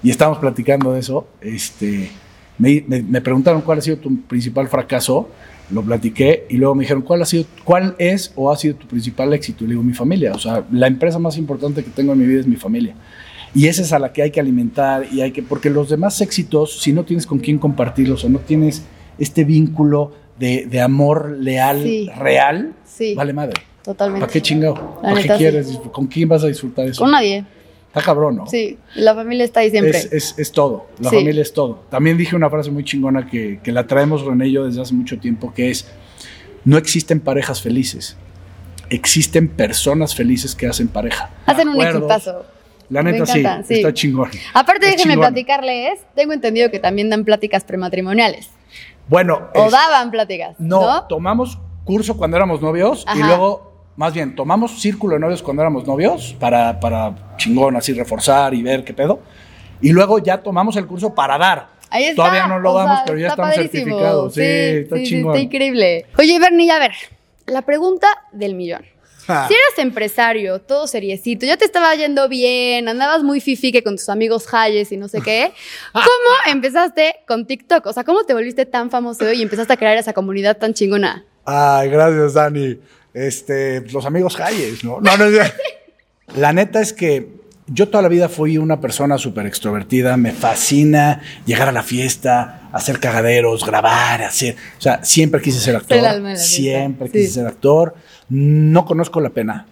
y 0.03 0.11
estábamos 0.11 0.39
platicando 0.39 0.93
de 0.93 1.01
eso. 1.01 1.27
Este, 1.41 2.11
me, 2.59 2.85
me- 2.87 3.03
me 3.03 3.21
preguntaron 3.21 3.61
cuál 3.63 3.79
ha 3.79 3.83
sido 3.83 3.97
tu 3.99 4.21
principal 4.23 4.69
fracaso, 4.69 5.29
lo 5.71 5.83
platiqué 5.83 6.47
y 6.49 6.57
luego 6.59 6.75
me 6.75 6.83
dijeron 6.83 7.03
cuál 7.03 7.23
ha 7.23 7.27
sido, 7.27 7.45
cuál 7.65 7.95
es 7.99 8.33
o 8.37 8.51
ha 8.53 8.57
sido 8.57 8.77
tu 8.77 8.87
principal 8.87 9.33
éxito. 9.35 9.65
Y 9.65 9.67
le 9.69 9.73
digo 9.73 9.83
mi 9.83 9.93
familia, 9.95 10.33
o 10.33 10.39
sea, 10.39 10.65
la 10.71 10.87
empresa 10.87 11.19
más 11.19 11.37
importante 11.39 11.83
que 11.83 11.91
tengo 11.91 12.13
en 12.13 12.19
mi 12.21 12.27
vida 12.27 12.41
es 12.41 12.47
mi 12.47 12.57
familia. 12.57 12.95
Y 13.55 13.67
esa 13.69 13.83
es 13.83 13.93
a 13.93 13.99
la 13.99 14.13
que 14.13 14.23
hay 14.23 14.31
que 14.31 14.39
alimentar 14.41 15.07
y 15.11 15.23
hay 15.23 15.33
que, 15.33 15.43
porque 15.43 15.71
los 15.71 15.89
demás 15.89 16.21
éxitos, 16.21 16.81
si 16.81 16.93
no 16.93 17.05
tienes 17.05 17.27
con 17.27 17.39
quién 17.39 17.59
compartirlos 17.59 18.25
o 18.25 18.29
no 18.29 18.39
tienes 18.39 18.83
este 19.19 19.45
vínculo 19.45 20.13
de, 20.39 20.67
de 20.67 20.81
amor 20.81 21.37
leal, 21.41 21.83
Sí. 21.83 22.11
real, 22.19 22.73
Sí, 22.85 23.15
vale 23.15 23.33
madre. 23.33 23.55
totalmente. 23.83 24.21
¿Para 24.21 24.33
qué 24.33 24.43
chingado? 24.43 25.01
¿Para 25.03 25.17
qué 25.17 25.23
sí. 25.23 25.35
quieres? 25.39 25.79
¿Con 25.93 26.07
quién 26.07 26.29
vas 26.29 26.45
a 26.45 26.49
disfrutar 26.49 26.87
eso? 26.87 27.01
Con 27.03 27.11
nadie. 27.13 27.45
Está 27.97 28.03
cabrón, 28.13 28.37
¿no? 28.37 28.47
Sí, 28.47 28.79
la 28.95 29.15
familia 29.15 29.45
está 29.45 29.61
ahí 29.61 29.71
siempre. 29.71 29.97
Es, 29.97 30.13
es- 30.13 30.35
es 30.39 30.53
todo, 30.53 30.87
la 30.99 31.09
Sí. 31.09 31.17
familia 31.17 31.41
es 31.41 31.53
todo. 31.55 31.83
También 31.91 32.19
dije 32.19 32.37
una 32.37 32.51
frase 32.51 32.71
muy 32.71 32.85
chingona 32.85 33.27
que, 33.27 33.59
que 33.63 33.73
la 33.73 33.87
traemos 33.87 34.23
René 34.23 34.49
y 34.49 34.53
yo 34.53 34.67
desde 34.67 34.83
hace 34.83 34.93
mucho 34.93 35.19
tiempo, 35.19 35.55
que 35.55 35.71
es, 35.71 35.87
no 36.65 36.77
existen 36.77 37.21
parejas 37.21 37.63
felices, 37.63 38.17
existen 38.91 39.49
personas 39.49 40.15
felices 40.15 40.55
que 40.55 40.67
hacen 40.67 40.89
pareja. 40.89 41.31
Hacen 41.47 41.69
un 41.69 41.81
equipazo. 41.81 42.45
La 42.89 43.03
Me 43.03 43.13
neta 43.13 43.27
sí, 43.27 43.41
encantan, 43.41 43.67
sí. 43.67 43.75
está 43.77 43.93
chingón. 43.93 44.31
Aparte, 44.55 44.87
Es 44.87 44.93
déjenme 44.93 45.15
chingón. 45.15 45.29
platicarles, 45.29 46.01
tengo 46.15 46.33
entendido 46.33 46.71
que 46.71 46.79
también 46.79 47.11
dan 47.11 47.25
pláticas 47.25 47.65
prematrimoniales. 47.65 48.51
Bueno, 49.09 49.49
O 49.55 49.67
es- 49.67 49.73
daban 49.73 50.11
pláticas. 50.11 50.55
no, 50.59 50.83
No, 50.83 51.03
tomamos 51.09 51.59
curso 51.85 52.17
cuando 52.17 52.37
éramos 52.37 52.61
novios 52.61 53.05
y 53.15 53.19
luego, 53.21 53.76
más 53.97 54.13
bien, 54.13 54.35
tomamos 54.35 54.81
círculo 54.81 55.15
de 55.15 55.21
novios 55.21 55.43
cuando 55.43 55.63
éramos 55.63 55.87
novios 55.87 56.37
para, 56.39 56.79
para 56.79 57.37
chingón, 57.37 57.77
así 57.77 57.93
reforzar 57.93 58.53
y 58.55 58.63
ver 58.63 58.85
qué 58.85 58.93
pedo. 58.93 59.21
Y 59.81 59.93
luego 59.93 60.19
ya 60.19 60.43
tomamos 60.43 60.77
el 60.77 60.87
curso 60.87 61.15
para 61.15 61.39
dar. 61.39 61.69
Ahí 61.91 62.05
está. 62.05 62.17
Todavía 62.17 62.47
no 62.47 62.59
lo 62.59 62.73
o 62.73 62.79
damos, 62.79 62.97
sea, 62.97 63.05
pero 63.07 63.19
ya 63.19 63.29
está 63.29 63.35
estamos 63.35 63.55
padrísimo. 63.57 63.85
certificados. 63.85 64.35
Sí, 64.35 64.43
está 64.43 65.03
chingón. 65.03 65.35
está 65.35 65.45
increíble. 65.45 66.07
Oye, 66.19 66.39
Bernie, 66.39 66.71
a 66.71 66.79
ver, 66.79 66.93
la 67.47 67.63
pregunta 67.63 68.07
del 68.33 68.55
millón. 68.55 68.85
Si 69.27 69.33
eras 69.33 69.79
empresario, 69.79 70.61
todo 70.61 70.87
seriecito, 70.87 71.47
ya 71.47 71.57
te 71.57 71.65
estaba 71.65 71.93
yendo 71.97 72.29
bien, 72.29 72.89
andabas 72.89 73.25
muy 73.25 73.41
fifi 73.41 73.73
que 73.73 73.83
con 73.83 73.97
tus 73.97 74.09
amigos 74.09 74.47
Hayes 74.55 74.93
y 74.93 74.97
no 74.97 75.09
sé 75.09 75.21
qué, 75.21 75.51
¿cómo 75.93 76.53
empezaste 76.53 77.17
con 77.27 77.45
TikTok? 77.45 77.87
O 77.87 77.93
sea, 77.93 78.05
¿cómo 78.05 78.23
te 78.23 78.35
volviste 78.35 78.67
tan 78.67 78.89
famoso 78.89 79.33
y 79.33 79.43
empezaste 79.43 79.73
a 79.73 79.77
crear 79.77 79.97
esa 79.97 80.13
comunidad 80.13 80.59
tan 80.59 80.75
chingona? 80.75 81.25
Ay, 81.45 81.89
gracias, 81.91 82.35
Dani. 82.35 82.79
Este, 83.17 83.81
los 83.93 84.05
amigos 84.05 84.39
Hayes, 84.39 84.85
¿no? 84.85 85.01
No, 85.01 85.17
no, 85.17 85.31
no. 85.31 85.39
La 86.37 86.53
neta 86.53 86.83
es 86.83 86.93
que 86.93 87.29
yo 87.67 87.89
toda 87.89 88.03
la 88.03 88.09
vida 88.09 88.29
fui 88.29 88.59
una 88.59 88.79
persona 88.79 89.17
súper 89.17 89.47
extrovertida. 89.47 90.17
Me 90.19 90.33
fascina 90.33 91.23
llegar 91.47 91.67
a 91.69 91.73
la 91.73 91.83
fiesta, 91.83 92.69
hacer 92.73 93.01
cagaderos, 93.01 93.65
grabar, 93.65 94.23
hacer. 94.23 94.55
O 94.79 94.81
sea, 94.83 95.03
siempre 95.03 95.41
quise 95.41 95.61
ser 95.61 95.77
actor. 95.77 95.99
Siempre 96.37 97.07
Sí. 97.07 97.13
quise 97.13 97.29
ser 97.33 97.47
actor. 97.47 97.95
No 98.29 98.85
conozco 98.85 99.21
la 99.23 99.31
pena. 99.31 99.67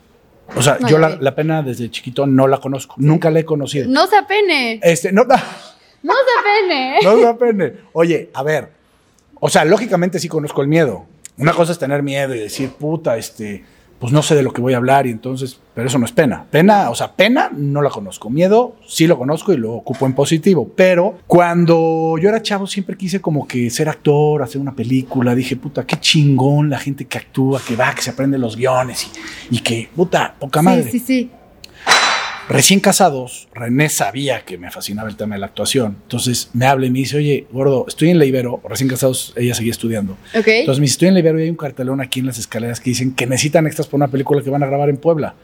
O 0.56 0.62
sea, 0.62 0.78
yo 0.88 0.96
la, 0.98 1.10
la 1.20 1.34
pena 1.34 1.62
desde 1.62 1.90
chiquito 1.90 2.26
no 2.26 2.46
la 2.46 2.58
conozco. 2.58 2.94
Nunca 2.98 3.30
la 3.30 3.40
he 3.40 3.44
conocido. 3.44 3.86
No 3.90 4.06
se 4.06 4.16
apene, 4.16 4.80
Este, 4.82 5.12
no, 5.12 5.24
no 5.24 5.34
se 5.34 5.42
apene. 6.40 6.98
no 7.02 7.16
da 7.18 7.36
pena. 7.36 7.72
Oye, 7.92 8.30
a 8.32 8.42
ver. 8.42 8.70
O 9.38 9.50
sea, 9.50 9.66
lógicamente 9.66 10.18
sí 10.18 10.28
conozco 10.28 10.62
el 10.62 10.68
miedo. 10.68 11.06
Una 11.36 11.52
cosa 11.52 11.72
es 11.72 11.78
tener 11.78 12.02
miedo 12.02 12.34
y 12.34 12.38
decir, 12.38 12.70
puta, 12.70 13.16
este, 13.16 13.64
pues 13.98 14.12
no 14.12 14.22
sé 14.22 14.34
de 14.34 14.42
lo 14.42 14.52
que 14.52 14.60
voy 14.60 14.74
a 14.74 14.76
hablar 14.76 15.06
y 15.06 15.10
entonces, 15.10 15.58
pero 15.74 15.88
eso 15.88 15.98
no 15.98 16.04
es 16.04 16.12
pena. 16.12 16.44
Pena, 16.50 16.90
o 16.90 16.94
sea, 16.94 17.12
pena 17.12 17.50
no 17.54 17.80
la 17.82 17.90
conozco. 17.90 18.30
Miedo 18.30 18.76
sí 18.86 19.06
lo 19.06 19.16
conozco 19.16 19.52
y 19.52 19.56
lo 19.56 19.72
ocupo 19.72 20.06
en 20.06 20.14
positivo. 20.14 20.70
Pero 20.76 21.18
cuando 21.26 22.16
yo 22.20 22.28
era 22.28 22.42
chavo 22.42 22.66
siempre 22.66 22.96
quise 22.96 23.20
como 23.20 23.48
que 23.48 23.70
ser 23.70 23.88
actor, 23.88 24.42
hacer 24.42 24.60
una 24.60 24.74
película. 24.74 25.34
Dije, 25.34 25.56
puta, 25.56 25.86
qué 25.86 25.98
chingón 25.98 26.70
la 26.70 26.78
gente 26.78 27.06
que 27.06 27.18
actúa, 27.18 27.60
que 27.66 27.76
va, 27.76 27.94
que 27.94 28.02
se 28.02 28.10
aprende 28.10 28.36
los 28.38 28.56
guiones 28.56 29.08
y, 29.50 29.56
y 29.56 29.58
que, 29.60 29.88
puta, 29.94 30.34
poca 30.38 30.62
madre. 30.62 30.84
Sí, 30.84 30.98
sí, 30.98 31.00
sí. 31.00 31.30
Recién 32.48 32.80
casados, 32.80 33.48
René 33.54 33.88
sabía 33.88 34.42
que 34.44 34.58
me 34.58 34.70
fascinaba 34.70 35.08
el 35.08 35.16
tema 35.16 35.34
de 35.34 35.40
la 35.40 35.46
actuación. 35.46 35.96
Entonces 36.02 36.50
me 36.52 36.66
habla 36.66 36.84
y 36.86 36.90
me 36.90 36.98
dice, 36.98 37.16
oye, 37.16 37.46
gordo, 37.50 37.86
estoy 37.88 38.10
en 38.10 38.18
la 38.18 38.26
Ibero. 38.26 38.60
Recién 38.68 38.88
casados, 38.88 39.32
ella 39.36 39.54
seguía 39.54 39.72
estudiando. 39.72 40.12
Ok. 40.38 40.46
Entonces 40.48 40.78
me 40.78 40.84
dice, 40.84 40.92
estoy 40.92 41.08
en 41.08 41.14
la 41.14 41.20
Ibero 41.20 41.40
y 41.40 41.44
hay 41.44 41.50
un 41.50 41.56
cartelón 41.56 42.02
aquí 42.02 42.20
en 42.20 42.26
las 42.26 42.38
escaleras 42.38 42.80
que 42.80 42.90
dicen 42.90 43.14
que 43.14 43.26
necesitan 43.26 43.66
extras 43.66 43.86
para 43.86 43.96
una 43.96 44.08
película 44.08 44.42
que 44.42 44.50
van 44.50 44.62
a 44.62 44.66
grabar 44.66 44.90
en 44.90 44.98
Puebla. 44.98 45.34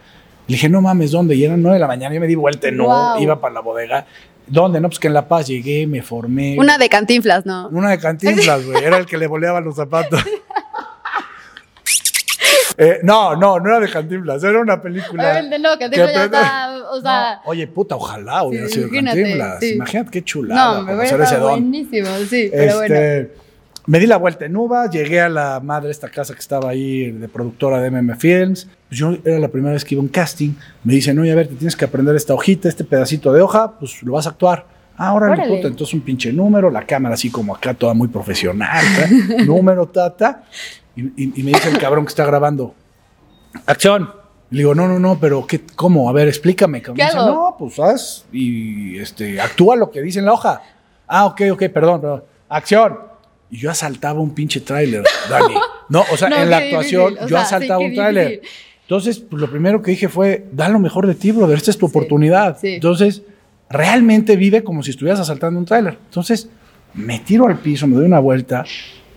Le 0.47 0.54
dije, 0.57 0.69
no 0.69 0.83
mames, 0.83 1.11
¿dónde? 1.12 1.35
Y 1.37 1.45
eran 1.45 1.62
nueve 1.62 1.76
de 1.76 1.80
la 1.80 1.87
mañana, 1.87 2.14
yo 2.14 2.21
me 2.21 2.26
di 2.26 2.35
vuelta, 2.35 2.71
no, 2.71 2.85
Wow. 2.87 3.23
iba 3.23 3.40
para 3.40 3.54
la 3.54 3.61
bodega. 3.61 4.07
¿Dónde? 4.47 4.80
No, 4.80 4.88
pues 4.88 4.99
que 4.99 5.07
en 5.07 5.14
La 5.14 5.28
Paz 5.28 5.47
llegué, 5.47 5.87
me 5.87 6.02
formé. 6.02 6.57
Una 6.59 6.76
de 6.76 6.88
cantinflas, 6.88 7.47
¿no? 7.47 7.69
Una 7.69 7.90
de 7.90 7.99
cantinflas, 7.99 8.66
güey. 8.66 8.83
Era 8.85 8.99
el 8.99 9.07
que 9.07 9.16
le 9.16 9.28
boleaba 9.28 9.61
los 9.61 9.76
zapatos. 9.76 10.21
Eh, 12.77 12.99
no, 13.03 13.37
no, 13.37 13.59
no 13.59 13.69
era 13.69 13.81
de 13.81 13.91
cantinflas, 13.91 14.43
era 14.43 14.61
una 14.61 14.81
película. 14.81 15.23
Obviamente 15.25 15.59
no, 15.59 15.79
cantinflas 15.79 16.15
ya 16.15 16.25
está, 16.25 16.77
o 16.93 17.00
sea... 17.00 17.35
No, 17.45 17.50
oye, 17.50 17.67
puta, 17.67 17.97
ojalá 17.97 18.43
hubiera 18.43 18.67
Sí, 18.69 18.75
sido 18.75 18.87
imagínate, 18.89 19.21
cantinflas. 19.23 19.57
sí. 19.61 19.73
Imagínate 19.75 20.11
qué 20.11 20.25
chulada. 20.25 20.75
No, 20.75 20.83
me 20.83 20.95
buenísimo, 20.95 22.09
sí, 22.29 22.49
pero 22.53 22.77
bueno. 22.77 22.95
Este, 22.95 23.33
Me 23.87 23.99
di 23.99 24.07
la 24.07 24.19
vuelta 24.19 24.45
en 24.45 24.57
Uva, 24.57 24.89
llegué 24.89 25.21
a 25.21 25.29
la 25.29 25.61
madre 25.61 25.87
de 25.87 25.93
esta 25.93 26.09
casa 26.09 26.33
que 26.35 26.41
estaba 26.41 26.71
ahí 26.71 27.11
de 27.11 27.29
productora 27.29 27.81
de 27.81 27.91
MM 27.91 28.17
Films. 28.17 28.69
Pues 28.89 28.99
yo 28.99 29.17
era 29.25 29.39
la 29.39 29.49
primera 29.49 29.73
vez 29.73 29.85
que 29.85 29.95
iba 29.95 30.00
a 30.00 30.05
un 30.05 30.09
casting. 30.09 30.53
Me 30.85 30.93
dicen, 30.95 31.19
oye, 31.19 31.33
a 31.33 31.35
ver, 31.35 31.49
te 31.49 31.55
tienes 31.57 31.75
que 31.77 31.85
aprender 31.85 32.15
esta 32.15 32.35
hojita, 32.35 32.69
este 32.69 32.85
pedacito 32.85 33.33
de 33.33 33.41
hoja, 33.43 33.73
pues 33.79 34.03
lo 34.03 34.12
vas 34.12 34.27
a 34.27 34.31
actuar. 34.31 34.67
Ah, 34.97 35.15
órale, 35.15 35.49
puta, 35.49 35.67
entonces 35.69 35.95
un 35.95 36.03
pinche 36.03 36.31
número, 36.31 36.69
la 36.69 36.85
cámara 36.85 37.15
así 37.15 37.31
como 37.31 37.55
acá 37.57 37.73
toda 37.73 37.95
muy 37.95 38.09
profesional, 38.09 38.85
¿tá? 38.99 39.45
número, 39.45 39.87
tata. 39.87 40.43
Y, 40.97 41.02
y- 41.25 41.32
y 41.40 41.42
me 41.42 41.52
dice 41.52 41.68
el 41.70 41.78
cabrón 41.78 42.04
que 42.04 42.11
está 42.11 42.25
grabando, 42.25 42.75
acción. 43.66 44.11
Le 44.50 44.59
digo, 44.59 44.75
no, 44.75 44.88
no, 44.88 44.99
no, 44.99 45.18
pero 45.20 45.47
¿qué, 45.47 45.61
¿cómo? 45.76 46.09
A 46.09 46.12
ver, 46.12 46.26
explícame. 46.26 46.82
cabrón. 46.82 46.97
¿Qué 46.97 47.02
Me 47.04 47.09
dice, 47.11 47.18
no, 47.18 47.54
pues 47.59 47.78
haz 47.78 48.25
y 48.32 48.99
este, 48.99 49.40
actúa 49.40 49.76
lo 49.76 49.90
que 49.92 50.02
dice 50.02 50.18
en 50.18 50.25
la 50.25 50.32
hoja. 50.32 50.61
Ah, 51.06 51.26
ok, 51.26 51.42
ok, 51.52 51.64
perdón, 51.73 52.00
perdón. 52.00 52.25
Acción. 52.49 52.99
Y 53.49 53.59
yo 53.59 53.70
asaltaba 53.70 54.18
un 54.20 54.35
pinche 54.35 54.61
tráiler, 54.61 55.04
Dani. 55.28 55.54
No, 55.88 56.04
o 56.12 56.16
sea, 56.16 56.28
No, 56.28 56.37
en 56.37 56.50
la 56.50 56.59
actuación 56.59 57.14
difícil, 57.14 57.28
yo 57.30 57.37
sea, 57.37 57.42
asaltaba 57.42 57.80
sí, 57.80 57.87
un 57.87 57.94
tráiler. 57.94 58.42
Entonces, 58.82 59.18
pues, 59.18 59.40
lo 59.40 59.50
primero 59.50 59.82
que 59.82 59.90
dije 59.90 60.09
fue, 60.09 60.47
da 60.52 60.68
lo 60.68 60.78
mejor 60.78 61.06
de 61.09 61.16
ti, 61.16 61.32
brother, 61.32 61.56
esta 61.56 61.73
es 61.73 61.78
tu 61.78 61.87
oportunidad. 61.87 62.59
sí. 62.61 62.75
Entonces, 62.75 63.23
realmente 63.68 64.37
vive 64.37 64.62
como 64.64 64.82
si 64.85 64.90
estuvieras 64.90 65.18
asaltando 65.20 65.59
un 65.59 65.64
tráiler. 65.66 65.99
Entonces, 66.06 66.49
me 66.94 67.18
tiro 67.20 67.47
al 67.49 67.59
piso, 67.59 67.87
me 67.88 67.97
doy 67.97 68.04
una 68.06 68.20
vuelta, 68.20 68.64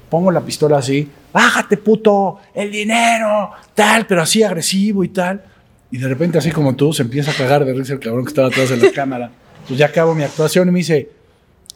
pongo 0.09 0.31
la 0.31 0.41
pistola 0.41 0.77
así, 0.79 1.07
bájate, 1.33 1.77
puto, 1.77 2.39
el 2.53 2.71
dinero, 2.71 3.51
tal, 3.73 4.05
pero 4.05 4.21
así 4.21 4.43
agresivo 4.43 5.03
y 5.03 5.09
tal. 5.09 5.43
Y 5.91 5.97
de 5.97 6.07
repente, 6.07 6.37
así 6.37 6.51
como 6.51 6.75
tú, 6.75 6.93
se 6.93 7.03
empieza 7.03 7.31
a 7.31 7.33
cagar 7.35 7.65
de 7.65 7.73
risa 7.73 7.93
el 7.93 7.99
cabrón 7.99 8.25
que 8.25 8.29
estaba 8.29 8.47
atrás 8.47 8.69
de 8.69 8.77
la 8.77 8.91
cámara. 8.95 9.31
Entonces 9.55 9.77
ya 9.77 9.85
acabo 9.87 10.13
mi 10.15 10.23
actuación 10.23 10.67
y 10.67 10.71
me 10.71 10.79
dice, 10.79 11.09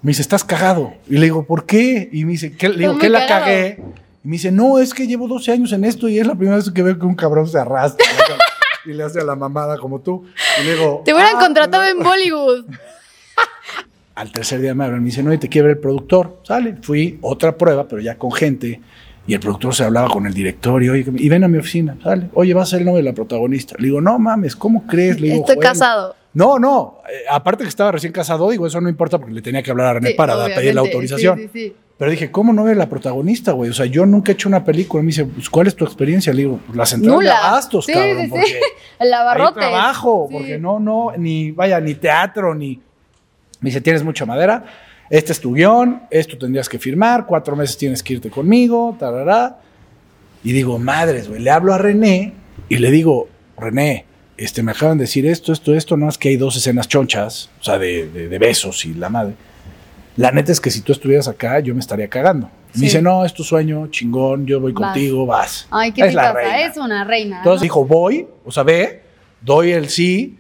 me 0.02 0.10
dice, 0.12 0.22
estás 0.22 0.44
cagado. 0.44 0.94
Y 1.10 1.16
le 1.18 1.26
digo, 1.26 1.46
¿por 1.46 1.66
qué? 1.66 2.10
Y 2.12 2.26
me 2.26 2.32
dice, 2.34 2.56
¿qué? 2.56 2.70
Le 2.70 2.80
digo, 2.80 2.98
¿qué 2.98 3.10
la 3.10 3.26
cagado. 3.28 3.46
cagué? 3.46 3.80
Y 4.24 4.28
me 4.28 4.34
dice, 4.34 4.52
no, 4.52 4.80
es 4.80 4.94
que 4.94 5.08
llevo 5.08 5.28
12 5.28 5.52
años 5.52 5.72
en 5.72 5.84
esto 5.86 6.10
y 6.10 6.20
es 6.20 6.28
la 6.28 6.36
primera 6.36 6.58
vez 6.58 6.70
que 6.72 6.82
veo 6.84 6.98
que 6.98 7.06
un 7.06 7.16
cabrón 7.16 7.48
se 7.48 7.58
arrastra. 7.60 8.06
¿no? 8.30 8.92
y 8.92 8.94
le 8.96 9.04
hace 9.04 9.20
a 9.20 9.24
la 9.24 9.36
mamada 9.36 9.78
como 9.78 10.00
tú. 10.00 10.26
Y 10.62 10.66
le 10.66 10.74
digo, 10.76 11.02
Te 11.06 11.14
hubieran 11.14 11.36
"Ah, 11.36 11.40
contratado 11.40 11.84
no". 11.84 11.90
en 11.90 12.00
Bollywood. 12.04 12.66
Al 14.16 14.32
tercer 14.32 14.60
día 14.62 14.74
me 14.74 14.84
hablan, 14.86 15.02
me 15.02 15.08
dicen, 15.08 15.28
oye, 15.28 15.38
te 15.38 15.48
quiere 15.48 15.68
ver 15.68 15.78
el 15.78 15.82
productor. 15.82 16.40
Sale, 16.44 16.78
fui, 16.82 17.20
otra 17.22 17.56
prueba, 17.56 17.88
pero 17.88 18.02
ya 18.02 18.18
con 18.18 18.32
gente. 18.32 18.82
Y 19.28 19.34
el 19.34 19.40
productor 19.42 19.76
se 19.76 19.84
hablaba 19.84 20.08
con 20.10 20.26
el 20.26 20.34
director 20.34 20.82
y, 20.82 20.90
oye, 20.90 21.06
y 21.16 21.30
ven 21.30 21.44
a 21.44 21.48
mi 21.50 21.58
oficina, 21.58 21.98
sale. 22.02 22.30
Oye, 22.34 22.54
vas 22.54 22.70
a 22.70 22.72
ser 22.72 22.80
el 22.80 22.86
novio 22.86 22.98
de 22.98 23.04
la 23.04 23.14
protagonista. 23.14 23.76
Le 23.78 23.88
digo, 23.88 24.00
no 24.02 24.18
mames, 24.18 24.56
¿cómo 24.56 24.88
crees? 24.88 25.20
Le 25.20 25.28
digo, 25.32 25.42
Estoy 25.42 25.58
casado. 25.58 26.16
No, 26.34 26.60
no. 26.60 27.00
eh, 27.10 27.24
aparte 27.30 27.64
que 27.64 27.70
estaba 27.70 27.92
recién 27.92 28.14
casado, 28.14 28.50
digo, 28.50 28.66
eso 28.68 28.80
no 28.80 28.90
importa 28.90 29.18
porque 29.18 29.34
le 29.34 29.42
tenía 29.42 29.62
que 29.64 29.72
hablar 29.72 29.88
a 29.88 29.94
René 29.96 30.10
Sí, 30.10 30.14
para 30.16 30.46
pedir 30.46 30.74
la 30.76 30.82
autorización. 30.82 31.38
Sí, 31.38 31.50
sí, 31.52 31.60
sí. 31.70 31.76
Pero 31.98 32.12
dije, 32.12 32.30
¿cómo 32.30 32.54
no 32.54 32.64
eres 32.68 32.78
la 32.78 32.88
protagonista, 32.88 33.54
güey? 33.54 33.72
O 33.72 33.74
sea, 33.74 33.88
yo 33.88 34.06
nunca 34.06 34.32
he 34.32 34.36
hecho 34.36 34.48
una 34.48 34.64
película. 34.64 35.02
Me 35.02 35.08
dice, 35.08 35.26
pues, 35.26 35.50
¿cuál 35.50 35.66
es 35.66 35.76
tu 35.76 35.84
experiencia? 35.84 36.32
Le 36.32 36.44
digo, 36.44 36.60
pues 36.68 36.78
las 36.78 36.94
entradas 36.94 37.20
de 37.22 37.26
gastos, 37.26 37.88
cabrón. 37.88 38.30
porque 38.30 38.60
El 39.00 39.14
Ahí 39.14 39.20
abarrote. 39.20 39.60
trabajo, 39.60 40.30
porque 40.32 40.60
no, 40.60 40.80
no, 40.80 41.12
ni, 41.18 41.52
vaya, 41.52 41.80
ni 41.82 41.96
teatro, 41.96 42.54
ni... 42.54 42.80
Me 43.60 43.70
dice, 43.70 43.82
tienes 43.82 44.04
mucha 44.04 44.26
madera, 44.26 44.66
este 45.10 45.32
es 45.32 45.40
tu 45.40 45.54
guion, 45.54 46.04
esto 46.12 46.38
tendrías 46.38 46.68
que 46.70 46.78
firmar, 46.80 47.26
cuatro 47.26 47.56
meses 47.56 47.78
tienes 47.78 48.04
que 48.04 48.14
irte 48.14 48.30
conmigo, 48.30 48.96
tarará. 49.00 49.60
Y 50.44 50.52
digo, 50.52 50.78
madres, 50.80 51.28
güey, 51.28 51.42
le 51.42 51.50
hablo 51.50 51.74
a 51.74 51.78
René 51.78 52.34
y 52.70 52.78
le 52.78 52.92
digo, 52.92 53.28
René, 53.58 54.06
este, 54.38 54.62
me 54.62 54.72
acaban 54.72 54.98
de 54.98 55.06
decir 55.06 55.26
esto, 55.26 55.52
esto, 55.52 55.74
esto, 55.74 55.98
no 55.98 56.08
es 56.10 56.18
que 56.18 56.30
hay 56.30 56.38
dos 56.38 56.56
escenas 56.56 56.88
chonchas, 56.88 57.50
o 57.60 57.64
sea, 57.64 57.80
de, 57.80 58.08
de- 58.10 58.28
de 58.28 58.38
besos 58.40 58.86
y 58.86 58.94
la 58.94 59.10
madre. 59.10 59.34
La 60.16 60.32
neta 60.32 60.52
es 60.52 60.60
que 60.62 60.70
si 60.72 60.82
tú 60.82 60.92
estuvieras 60.92 61.28
acá, 61.28 61.60
yo 61.60 61.74
me 61.74 61.80
estaría 61.80 62.08
cagando. 62.08 62.50
Sí. 62.74 62.80
Me 62.80 62.86
dice, 62.86 63.02
no, 63.02 63.24
es 63.26 63.34
tu 63.34 63.44
sueño, 63.44 63.88
chingón, 63.88 64.46
yo 64.46 64.60
voy 64.60 64.72
Vas. 64.74 64.82
contigo, 64.94 65.26
vas. 65.26 65.68
Ay, 65.72 65.92
qué 65.92 66.06
Es 66.06 66.14
la 66.14 66.34
reina. 66.34 66.62
Es 66.62 66.78
una 66.78 67.04
reina. 67.04 67.38
Entonces 67.38 67.62
¿no? 67.62 67.64
dijo, 67.64 67.86
voy, 67.86 68.28
o 68.46 68.52
sea, 68.52 68.64
ve, 68.64 69.02
doy 69.42 69.72
el 69.72 69.90
sí 69.90 70.38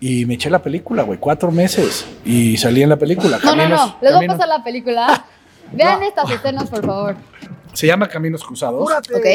y 0.00 0.26
me 0.26 0.34
eché 0.34 0.48
la 0.50 0.62
película, 0.62 1.02
güey, 1.02 1.18
cuatro 1.18 1.50
meses. 1.50 2.06
Y 2.24 2.56
salí 2.56 2.82
en 2.82 2.88
la 2.88 2.96
película. 2.96 3.38
No, 3.42 3.54
no, 3.56 3.62
Caminos- 3.62 3.86
no. 3.86 3.96
Les 4.00 4.00
voy 4.00 4.08
a 4.10 4.12
Caminos- 4.28 4.36
pasar 4.38 4.48
la 4.48 4.64
película. 4.64 5.24
Vean 5.72 6.00
No. 6.00 6.06
estas 6.06 6.30
escenas, 6.30 6.70
por 6.70 6.84
favor. 6.86 7.16
Se 7.72 7.86
llama 7.86 8.08
Caminos 8.08 8.42
Cruzados. 8.44 8.90
Ok. 9.14 9.26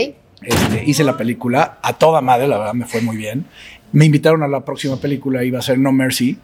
Este, 0.41 0.83
hice 0.85 1.03
la 1.03 1.15
película 1.15 1.77
a 1.81 1.93
toda 1.93 2.19
madre, 2.21 2.47
la 2.47 2.57
verdad 2.57 2.73
me 2.73 2.85
fue 2.85 3.01
muy 3.01 3.15
bien. 3.15 3.45
Me 3.93 4.05
invitaron 4.05 4.43
a 4.43 4.47
la 4.47 4.65
próxima 4.65 4.97
película, 4.97 5.43
iba 5.43 5.59
a 5.59 5.61
ser 5.61 5.77
No 5.77 5.91
Mercy. 5.91 6.37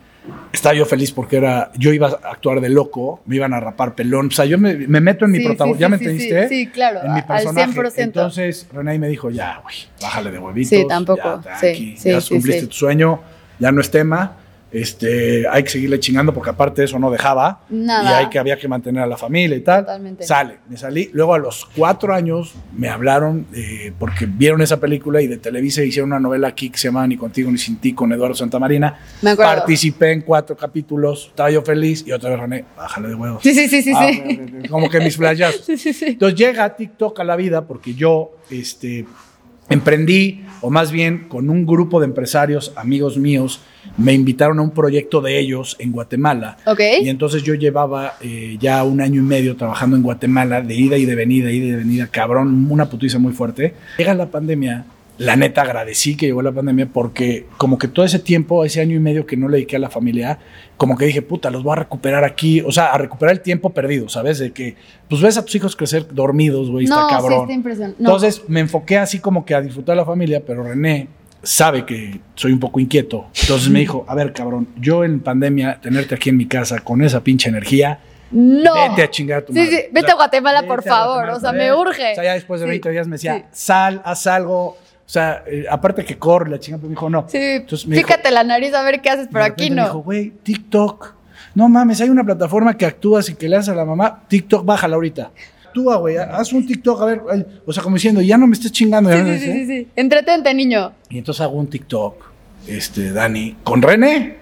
Estaba 0.54 0.76
yo 0.76 0.86
feliz 0.86 1.12
porque 1.12 1.38
era, 1.38 1.72
yo 1.76 1.92
iba 1.92 2.08
a 2.08 2.30
actuar 2.32 2.62
de 2.62 2.70
loco, 2.70 3.22
me 3.26 3.38
iban 3.38 3.54
a 3.54 3.60
rapar 3.60 3.96
pelón. 3.96 4.28
O 4.28 4.32
sea, 4.32 4.46
yo 4.46 4.58
me, 4.60 4.76
me 4.76 5.02
meto 5.02 5.26
en 5.26 5.32
mi 5.32 5.40
Sí, 5.40 5.46
protagonismo. 5.46 5.78
sí, 5.78 5.82
¿Ya 5.82 5.88
sí, 5.88 5.92
me 5.92 5.98
sí, 5.98 6.04
entendiste? 6.06 6.50
sí, 6.50 6.56
sí, 6.66 6.68
claro, 6.68 7.00
En 7.04 7.14
mi 7.14 7.20
al 7.20 7.26
personaje. 7.26 7.72
100%. 7.74 7.94
Entonces 8.04 8.68
René 8.72 9.00
me 9.00 9.08
dijo, 9.08 9.32
ya, 9.32 9.60
güey, 9.64 9.76
bájale 10.02 10.30
de 10.32 10.40
huevitos. 10.40 10.70
Sí, 10.70 10.86
tampoco. 10.88 11.42
Ya, 11.44 11.56
Sí, 11.56 11.60
tranqui, 11.62 11.98
sí, 11.98 12.10
ya 12.12 12.22
sí, 12.22 12.30
cumpliste 12.36 12.62
sí. 12.62 12.68
tu 12.68 12.74
sueño, 12.74 13.20
ya 13.60 13.72
no 13.72 13.82
es 13.82 13.92
tema. 13.92 14.38
Este, 14.72 15.48
hay 15.48 15.64
que 15.64 15.70
seguirle 15.70 16.00
chingando 16.00 16.32
porque 16.32 16.52
aparte 16.52 16.82
de 16.82 16.86
eso 16.86 17.00
no 17.00 17.10
dejaba. 17.10 17.62
Nada. 17.70 18.04
Y 18.04 18.14
hay 18.14 18.30
que, 18.30 18.38
había 18.38 18.56
que 18.58 18.68
mantener 18.68 19.02
a 19.02 19.08
la 19.08 19.18
familia 19.18 19.58
y 19.58 19.62
tal. 19.62 19.82
Totalmente. 19.84 20.24
Sale, 20.24 20.60
me 20.70 20.78
salí. 20.78 21.10
Luego 21.12 21.34
a 21.34 21.40
los 21.40 21.68
cuatro 21.76 22.14
años 22.14 22.54
me 22.76 22.88
hablaron 22.88 23.48
eh, 23.54 23.92
porque 23.98 24.28
vieron 24.28 24.62
esa 24.62 24.80
película 24.80 25.22
y 25.22 25.28
de 25.28 25.38
Televisa 25.38 25.82
hicieron 25.84 26.12
una 26.12 26.20
novela 26.20 26.50
aquí 26.50 26.70
que 26.70 26.78
se 26.78 26.90
llama 26.90 27.08
Ni 27.08 27.18
contigo 27.18 27.52
ni 27.52 27.58
sin 27.58 27.78
ti 27.78 27.94
con 27.94 28.12
Eduardo 28.14 28.36
Santamarina. 28.36 29.00
Me 29.24 29.32
acuerdo. 29.32 29.56
Participé 29.56 30.12
en 30.12 30.22
cuatro 30.22 30.56
capítulos, 30.56 31.28
estaba 31.30 31.50
yo 31.50 31.64
feliz 31.64 32.04
y 32.06 32.12
otra 32.12 32.30
vez 32.30 32.40
René, 32.40 32.66
bájale 32.78 33.08
de 33.08 33.16
huevos. 33.16 33.42
Sí, 33.42 33.56
sí, 33.56 33.68
sí, 33.68 33.82
sí, 33.82 33.92
Ah, 33.96 34.08
sí. 34.12 34.68
Como 34.70 34.88
que 34.90 35.00
mis 35.00 35.18
flashes. 35.18 35.64
Sí, 35.70 35.78
sí, 35.78 35.94
sí. 35.94 36.06
Entonces 36.10 36.38
llega 36.38 36.76
TikTok 36.76 37.20
a 37.20 37.24
la 37.24 37.36
vida 37.36 37.66
porque 37.66 37.94
yo 37.96 38.32
este, 38.50 39.06
emprendí, 39.70 40.44
o 40.62 40.70
más 40.70 40.92
bien 40.92 41.26
con 41.28 41.50
un 41.50 41.66
grupo 41.66 42.00
de 42.00 42.06
empresarios, 42.06 42.74
amigos 42.76 43.18
míos, 43.18 43.62
me 43.98 44.14
invitaron 44.14 44.60
a 44.60 44.62
un 44.62 44.72
proyecto 44.72 45.22
de 45.22 45.40
ellos 45.40 45.76
en 45.80 45.92
Guatemala. 45.92 46.58
Ok. 46.66 46.82
Y 47.02 47.10
entonces 47.10 47.44
yo 47.44 47.54
llevaba 47.54 48.16
eh, 48.22 48.58
ya 48.60 48.84
un 48.84 49.02
año 49.02 49.22
y 49.22 49.26
medio 49.26 49.56
trabajando 49.56 49.96
en 49.96 50.04
Guatemala, 50.04 50.62
de 50.62 50.76
ida 50.76 50.98
y 50.98 51.06
de 51.06 51.16
venida, 51.16 51.52
ida 51.52 51.66
y 51.66 51.72
de 51.72 51.78
venida, 51.78 52.08
cabrón, 52.08 52.68
una 52.70 52.90
putiza 52.90 53.20
muy 53.20 53.34
fuerte. 53.34 53.74
Llega 53.98 54.14
la 54.14 54.28
pandemia, 54.28 54.86
la 55.20 55.36
neta 55.36 55.62
agradecí 55.62 56.18
que 56.18 56.26
llegó 56.26 56.42
la 56.42 56.52
pandemia 56.52 56.88
porque 56.92 57.46
como 57.58 57.78
que 57.78 57.88
todo 57.88 58.06
ese 58.06 58.20
tiempo, 58.20 58.66
ese 58.66 58.82
año 58.82 58.96
y 58.96 59.00
medio 59.00 59.26
que 59.26 59.38
no 59.38 59.48
le 59.48 59.58
dediqué 59.58 59.76
a 59.76 59.80
la 59.80 59.90
familia, 59.90 60.40
como 60.78 60.98
que 60.98 61.06
dije, 61.06 61.22
puta, 61.22 61.50
los 61.52 61.62
voy 61.62 61.74
a 61.74 61.76
recuperar 61.76 62.24
aquí, 62.24 62.62
o 62.62 62.72
sea, 62.72 62.88
a 62.94 62.98
recuperar 62.98 63.34
el 63.36 63.42
tiempo 63.42 63.70
perdido, 63.72 64.10
¿sabes? 64.10 64.40
De 64.40 64.52
que, 64.52 64.76
pues 65.10 65.22
ves 65.22 65.38
a 65.38 65.46
tus 65.46 65.54
hijos 65.56 65.76
crecer 65.76 66.08
dormidos, 66.14 66.72
güey, 66.72 66.86
No, 66.88 66.96
está 66.96 67.10
sí, 67.10 67.16
cabrón. 67.16 67.42
está 67.42 67.54
impresionante. 67.54 68.02
No. 68.02 68.10
Entonces 68.10 68.42
me 68.48 68.62
enfoqué 68.62 68.98
así 68.98 69.20
como 69.20 69.46
que 69.46 69.54
a 69.54 69.62
disfrutar 69.62 69.96
la 69.98 70.06
familia, 70.06 70.42
pero 70.46 70.64
René 70.64 71.08
sabe 71.44 71.86
que 71.86 72.20
soy 72.36 72.52
un 72.54 72.60
poco 72.60 72.80
inquieto. 72.80 73.28
Entonces 73.42 73.70
me 73.70 73.80
dijo, 73.82 74.06
a 74.08 74.16
ver, 74.16 74.34
cabrón, 74.34 74.70
yo 74.78 75.04
en 75.04 75.20
pandemia, 75.20 75.80
tenerte 75.82 76.16
aquí 76.16 76.30
en 76.30 76.38
mi 76.38 76.46
casa 76.48 76.80
con 76.80 77.02
esa 77.02 77.22
pinche 77.24 77.50
energía, 77.50 78.00
no. 78.32 78.90
vete 78.90 79.04
a 79.04 79.10
chingar 79.10 79.40
a 79.40 79.46
tu 79.46 79.52
Sí, 79.54 79.60
madre. 79.60 79.72
sí, 79.72 79.84
vete 79.92 80.00
O 80.00 80.02
sea, 80.06 80.14
a 80.14 80.16
Guatemala, 80.18 80.64
por 80.64 80.84
favor. 80.84 81.26
Guatemala, 81.26 81.38
O 81.38 81.40
sea, 81.42 81.52
me 81.52 81.74
urge. 81.74 82.12
O 82.12 82.16
sea, 82.16 82.24
ya 82.24 82.34
después 82.36 82.62
de 82.62 82.68
Sí, 82.68 82.70
20 82.72 82.90
días 82.92 83.08
me 83.08 83.14
decía, 83.16 83.36
sí. 83.38 83.44
sal, 83.52 84.02
haz 84.06 84.28
algo. 84.28 84.78
O 85.10 85.12
sea, 85.12 85.44
eh, 85.48 85.66
aparte 85.68 86.06
que 86.06 86.20
corre 86.20 86.52
la 86.52 86.60
chingada, 86.60 86.84
me 86.84 86.90
dijo, 86.90 87.10
no. 87.10 87.26
Sí, 87.28 87.38
Entonces 87.40 87.88
me 87.88 87.96
dijo- 87.96 88.08
fíjate 88.10 88.30
la 88.30 88.44
nariz 88.44 88.76
a 88.76 88.84
ver 88.84 89.02
qué 89.02 89.10
haces, 89.10 89.28
pero 89.32 89.44
aquí 89.44 89.64
repente 89.64 89.70
me 89.72 89.76
no. 89.82 89.88
dijo, 89.88 90.00
güey, 90.04 90.34
TikTok. 90.44 91.14
No 91.56 91.68
mames, 91.68 92.00
hay 92.02 92.10
una 92.10 92.24
plataforma 92.24 92.78
que 92.78 92.86
actúas 92.86 93.28
y 93.28 93.34
que 93.34 93.50
le 93.50 93.56
haces 93.56 93.70
a 93.70 93.76
la 93.76 93.86
mamá. 93.86 94.22
TikTok, 94.28 94.64
bájala 94.64 94.94
ahorita. 94.94 95.32
actúa, 95.66 95.96
güey, 95.98 96.18
haz 96.18 96.54
un 96.54 96.64
TikTok, 96.64 97.02
a 97.02 97.06
ver, 97.06 97.22
ay, 97.32 97.44
o 97.66 97.74
sea, 97.74 97.82
como 97.82 97.96
diciendo, 97.96 98.22
ya 98.22 98.38
no 98.38 98.46
me 98.46 98.54
estés 98.54 98.72
chingando. 98.72 99.10
ya 99.10 99.18
Sí, 99.18 99.22
no 99.24 99.34
sí, 99.34 99.40
sí, 99.40 99.54
sí, 99.54 99.66
sí. 99.66 99.88
Entretente, 99.96 100.54
niño. 100.54 100.92
Y 101.10 101.18
entonces 101.18 101.42
hago 101.42 101.58
un 101.58 101.68
TikTok, 101.68 102.24
este, 102.68 103.12
Dani, 103.12 103.56
con 103.64 103.82
René. 103.82 104.36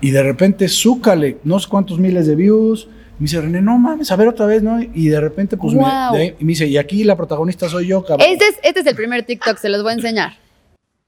Y 0.00 0.12
de 0.12 0.22
repente, 0.22 0.68
súcale, 0.68 1.38
no 1.42 1.58
sé 1.58 1.68
cuántos 1.68 1.98
miles 1.98 2.28
de 2.28 2.36
views. 2.36 2.88
Me 3.18 3.24
dice 3.24 3.40
René, 3.40 3.62
no 3.62 3.78
mames, 3.78 4.10
a 4.12 4.16
ver 4.16 4.28
otra 4.28 4.44
vez, 4.46 4.62
¿no? 4.62 4.78
Y 4.80 5.08
de 5.08 5.20
repente, 5.20 5.56
pues, 5.56 5.72
me, 5.72 5.80
de 5.82 6.18
ahí- 6.22 6.36
y 6.38 6.44
me 6.44 6.50
dice, 6.50 6.66
y 6.66 6.76
aquí 6.76 7.02
la 7.02 7.16
protagonista 7.16 7.66
soy 7.68 7.86
yo, 7.86 8.04
cabrón. 8.04 8.26
Este 8.30 8.44
es, 8.46 8.58
este 8.62 8.80
es 8.80 8.86
el 8.86 8.94
primer 8.94 9.24
TikTok, 9.24 9.56
se 9.56 9.70
los 9.70 9.82
voy 9.82 9.92
a 9.92 9.94
enseñar. 9.94 10.34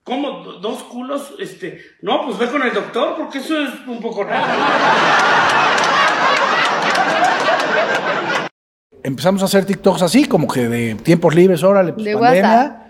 ¿Cómo? 0.04 0.30
¿Do- 0.42 0.58
¿Dos 0.60 0.84
culos? 0.84 1.34
Este. 1.38 1.80
No, 2.00 2.24
pues 2.24 2.38
ve 2.38 2.46
con 2.48 2.62
el 2.62 2.72
doctor, 2.72 3.14
porque 3.18 3.38
eso 3.38 3.60
es 3.60 3.68
un 3.86 4.00
poco 4.00 4.24
raro. 4.24 4.46
Empezamos 9.02 9.42
a 9.42 9.44
hacer 9.44 9.64
TikToks 9.64 10.02
así, 10.02 10.24
como 10.24 10.48
que 10.48 10.66
de 10.68 10.94
tiempos 10.96 11.34
libres, 11.34 11.62
órale, 11.62 11.92
pues 11.92 12.04
De 12.06 12.14
pandemia. 12.16 12.42
WhatsApp. 12.42 12.87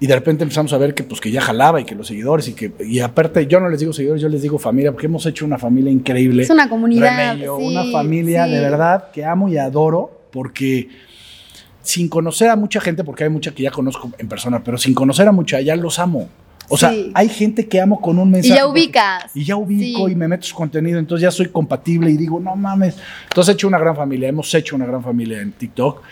Y 0.00 0.06
de 0.06 0.14
repente 0.14 0.44
empezamos 0.44 0.72
a 0.72 0.78
ver 0.78 0.94
que 0.94 1.02
pues 1.02 1.20
que 1.20 1.30
ya 1.30 1.40
jalaba 1.40 1.80
y 1.80 1.84
que 1.84 1.94
los 1.94 2.06
seguidores 2.06 2.46
y 2.48 2.52
que 2.52 2.72
y 2.86 3.00
aparte 3.00 3.46
yo 3.48 3.58
no 3.58 3.68
les 3.68 3.80
digo 3.80 3.92
seguidores, 3.92 4.22
yo 4.22 4.28
les 4.28 4.42
digo 4.42 4.58
familia 4.58 4.92
porque 4.92 5.06
hemos 5.06 5.26
hecho 5.26 5.44
una 5.44 5.58
familia 5.58 5.90
increíble. 5.90 6.44
Es 6.44 6.50
una 6.50 6.68
comunidad, 6.68 7.36
sí, 7.36 7.44
una 7.48 7.84
familia 7.90 8.44
sí. 8.46 8.52
de 8.52 8.60
verdad 8.60 9.10
que 9.12 9.24
amo 9.24 9.48
y 9.48 9.56
adoro 9.58 10.22
porque 10.30 10.88
sin 11.82 12.08
conocer 12.08 12.48
a 12.50 12.56
mucha 12.56 12.80
gente, 12.80 13.02
porque 13.02 13.24
hay 13.24 13.30
mucha 13.30 13.50
que 13.52 13.62
ya 13.64 13.70
conozco 13.70 14.12
en 14.18 14.28
persona, 14.28 14.62
pero 14.62 14.78
sin 14.78 14.94
conocer 14.94 15.26
a 15.26 15.32
mucha 15.32 15.60
ya 15.60 15.74
los 15.74 15.98
amo. 15.98 16.28
O 16.68 16.76
sea, 16.76 16.90
Sí. 16.90 17.10
hay 17.14 17.28
gente 17.30 17.66
que 17.66 17.80
amo 17.80 17.98
con 18.00 18.18
un 18.18 18.30
mensaje. 18.30 18.52
Y 18.54 18.56
ya 18.56 18.66
ubicas. 18.66 19.24
Y 19.34 19.44
ya 19.44 19.56
ubico 19.56 20.06
Sí. 20.06 20.12
y 20.12 20.14
me 20.14 20.28
meto 20.28 20.44
su 20.46 20.54
contenido, 20.54 20.98
entonces 20.98 21.22
ya 21.22 21.30
soy 21.30 21.46
compatible 21.48 22.10
y 22.10 22.16
digo, 22.18 22.38
no 22.40 22.54
mames. 22.56 22.94
Entonces 23.30 23.52
he 23.52 23.54
hecho 23.54 23.66
una 23.68 23.78
gran 23.78 23.96
familia, 23.96 24.28
hemos 24.28 24.54
hecho 24.54 24.76
una 24.76 24.84
gran 24.84 25.02
familia 25.02 25.40
en 25.40 25.52
TikTok. 25.52 26.02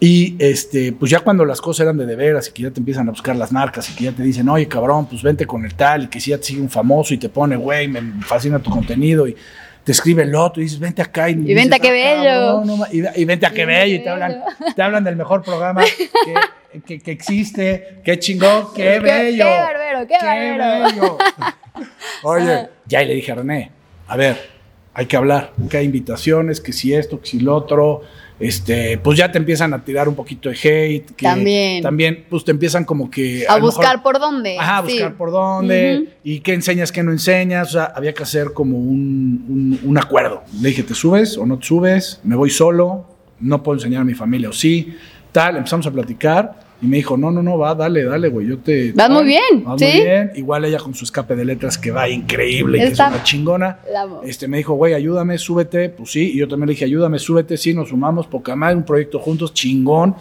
Y 0.00 0.34
este, 0.38 0.92
pues 0.92 1.10
ya 1.10 1.20
cuando 1.20 1.44
las 1.44 1.60
cosas 1.60 1.84
eran 1.84 1.96
de 1.96 2.04
de 2.06 2.16
veras 2.16 2.48
y 2.48 2.52
que 2.52 2.62
ya 2.64 2.70
te 2.70 2.80
empiezan 2.80 3.06
a 3.08 3.10
buscar 3.12 3.36
las 3.36 3.52
marcas 3.52 3.88
y 3.90 3.94
que 3.94 4.04
ya 4.04 4.12
te 4.12 4.22
dicen, 4.22 4.48
oye 4.48 4.66
cabrón, 4.68 5.06
pues 5.06 5.22
vente 5.22 5.46
con 5.46 5.64
el 5.64 5.74
tal 5.74 6.04
y 6.04 6.06
que 6.08 6.20
si 6.20 6.30
ya 6.30 6.38
te 6.38 6.44
sigue 6.44 6.60
un 6.60 6.68
famoso 6.70 7.14
y 7.14 7.18
te 7.18 7.28
pone, 7.28 7.56
güey, 7.56 7.88
me 7.88 8.00
fascina 8.22 8.58
tu 8.58 8.70
contenido 8.70 9.26
y 9.28 9.36
te 9.84 9.92
escribe 9.92 10.22
el 10.24 10.34
otro 10.34 10.60
y 10.60 10.64
dices, 10.64 10.78
vente 10.80 11.00
acá 11.02 11.28
y, 11.30 11.34
dices, 11.34 11.54
vente 11.54 11.76
a 11.76 11.78
qué 11.78 11.92
bello". 11.92 12.64
no 12.64 12.84
y, 12.92 13.04
y 13.20 13.24
vente 13.24 13.46
a 13.46 13.50
qué 13.50 13.62
Y 13.62 13.66
bello 13.66 13.94
y 13.94 13.98
qué 13.98 14.04
te 14.04 14.10
hablan, 14.10 14.42
te 14.74 14.82
hablan 14.82 15.04
del 15.04 15.16
mejor 15.16 15.42
programa 15.42 15.84
que, 15.84 16.80
que- 16.80 16.98
que 16.98 17.10
existe, 17.12 18.00
qué 18.04 18.18
chingón, 18.18 18.68
qué 18.74 18.82
Qué- 18.82 18.98
bello. 19.00 19.44
qué 19.44 19.50
barbero, 19.58 20.06
qué 20.08 20.14
barbero. 20.20 20.84
bello. 20.88 21.18
Oye, 22.24 22.68
ya 22.86 23.02
y 23.02 23.06
le 23.08 23.14
dije 23.14 23.32
a 23.32 23.34
René, 23.36 23.70
a 24.08 24.16
ver, 24.16 24.50
hay 24.94 25.06
que 25.06 25.16
hablar, 25.16 25.52
que 25.70 25.76
hay 25.76 25.84
invitaciones, 25.86 26.60
que 26.60 26.72
si 26.72 26.94
esto, 26.94 27.20
que 27.20 27.26
si 27.28 27.40
lo 27.40 27.54
otro, 27.56 28.02
este, 28.40 28.98
pues 28.98 29.16
ya 29.18 29.30
te 29.30 29.38
empiezan 29.38 29.72
a 29.74 29.84
tirar 29.84 30.08
un 30.08 30.14
poquito 30.16 30.48
de 30.48 30.56
hate, 30.56 31.10
que 31.14 31.24
También. 31.24 31.82
también, 31.82 32.24
pues 32.28 32.44
te 32.44 32.50
empiezan 32.50 32.84
como 32.84 33.10
que 33.10 33.44
A 33.48 33.58
buscar 33.58 33.96
mejor- 33.98 34.02
por 34.02 34.18
dónde. 34.20 34.58
Ajá, 34.58 34.82
sí. 34.86 34.92
buscar 34.94 35.14
por 35.14 35.30
dónde 35.30 36.08
y 36.24 36.40
qué 36.40 36.52
enseñas, 36.54 36.90
qué 36.90 37.02
no 37.02 37.12
enseñas. 37.12 37.68
O 37.68 37.72
sea, 37.72 37.92
había 37.94 38.12
que 38.12 38.22
hacer 38.24 38.52
como 38.52 38.76
un, 38.78 39.44
un- 39.48 39.80
un 39.88 39.98
acuerdo. 39.98 40.42
Le 40.60 40.70
dije, 40.70 40.82
¿te 40.82 40.94
subes 40.94 41.38
o 41.38 41.46
no 41.46 41.58
te 41.58 41.66
subes? 41.66 42.20
¿Me 42.24 42.34
voy 42.36 42.50
solo? 42.50 43.06
¿No 43.40 43.62
puedo 43.62 43.78
enseñar 43.78 44.02
a 44.02 44.04
mi 44.04 44.14
familia 44.14 44.48
o 44.48 44.52
sí? 44.52 44.96
Tal, 45.32 45.56
empezamos 45.56 45.86
a 45.86 45.90
platicar 45.92 46.63
y 46.84 46.86
me 46.86 46.98
dijo, 46.98 47.16
no, 47.16 47.30
no, 47.30 47.42
no, 47.42 47.56
va, 47.56 47.74
dale, 47.74 48.04
dale, 48.04 48.28
güey, 48.28 48.46
yo 48.46 48.58
te... 48.58 48.92
Vas 48.92 49.08
muy 49.08 49.24
bien, 49.24 49.64
Vas 49.64 49.80
¿sí? 49.80 49.86
muy 49.86 50.02
bien. 50.02 50.32
Igual 50.34 50.66
ella 50.66 50.78
con 50.78 50.94
su 50.94 51.06
escape 51.06 51.34
de 51.34 51.42
letras 51.42 51.78
que 51.78 51.90
va 51.90 52.10
increíble, 52.10 52.78
que 52.78 52.84
es 52.88 52.98
una 52.98 53.22
chingona. 53.22 53.78
Este, 54.22 54.46
me 54.48 54.58
dijo, 54.58 54.74
güey, 54.74 54.92
ayúdame, 54.92 55.38
súbete. 55.38 55.88
Pues 55.88 56.10
sí, 56.10 56.32
y 56.34 56.36
yo 56.36 56.46
también 56.46 56.66
le 56.66 56.72
dije, 56.74 56.84
ayúdame, 56.84 57.18
súbete. 57.18 57.56
Sí, 57.56 57.72
nos 57.72 57.88
sumamos, 57.88 58.26
poca 58.26 58.54
madre, 58.54 58.76
un 58.76 58.84
proyecto 58.84 59.18
juntos, 59.18 59.54
chingón. 59.54 60.14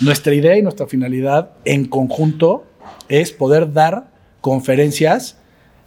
Nuestra 0.00 0.32
idea 0.32 0.56
y 0.56 0.62
nuestra 0.62 0.86
finalidad 0.86 1.50
en 1.66 1.84
conjunto 1.84 2.64
es 3.10 3.30
poder 3.30 3.74
dar 3.74 4.08
conferencias, 4.40 5.36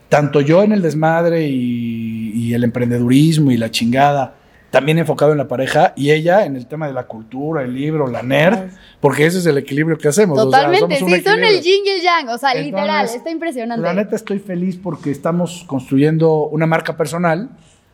tanto 0.09 0.41
yo 0.41 0.61
en 0.61 0.73
el 0.73 0.83
desmadre 0.83 1.47
y, 1.47 2.33
y 2.35 2.53
el 2.53 2.63
emprendedurismo 2.63 3.49
y 3.49 3.57
la 3.57 3.71
chingada, 3.71 4.35
también 4.71 4.99
enfocado 4.99 5.31
en 5.31 5.37
la 5.37 5.47
pareja, 5.47 5.93
y 5.95 6.11
ella 6.11 6.45
en 6.45 6.55
el 6.55 6.67
tema 6.67 6.87
de 6.87 6.93
la 6.93 7.03
cultura, 7.03 7.63
el 7.63 7.73
libro, 7.73 8.07
la 8.07 8.21
nerd, 8.21 8.69
porque 8.99 9.25
ese 9.25 9.39
es 9.39 9.45
el 9.45 9.57
equilibrio 9.57 9.97
que 9.97 10.07
hacemos. 10.07 10.37
o 10.37 10.49
sea, 10.49 10.61
Totalmente, 10.61 10.99
somos 10.99 11.17
sí, 11.17 11.23
son 11.23 11.43
el 11.43 11.61
yin 11.61 11.85
y 11.85 11.89
el 11.89 12.01
yang, 12.01 12.29
o 12.29 12.37
sea, 12.37 12.51
Entonces, 12.51 12.65
literal, 12.65 13.05
está 13.05 13.29
impresionante. 13.31 13.81
La 13.81 13.93
neta 13.93 14.15
estoy 14.15 14.39
feliz 14.39 14.77
porque 14.77 15.11
estamos 15.11 15.63
construyendo 15.65 16.47
una 16.47 16.67
marca 16.67 16.95
personal, 16.95 17.49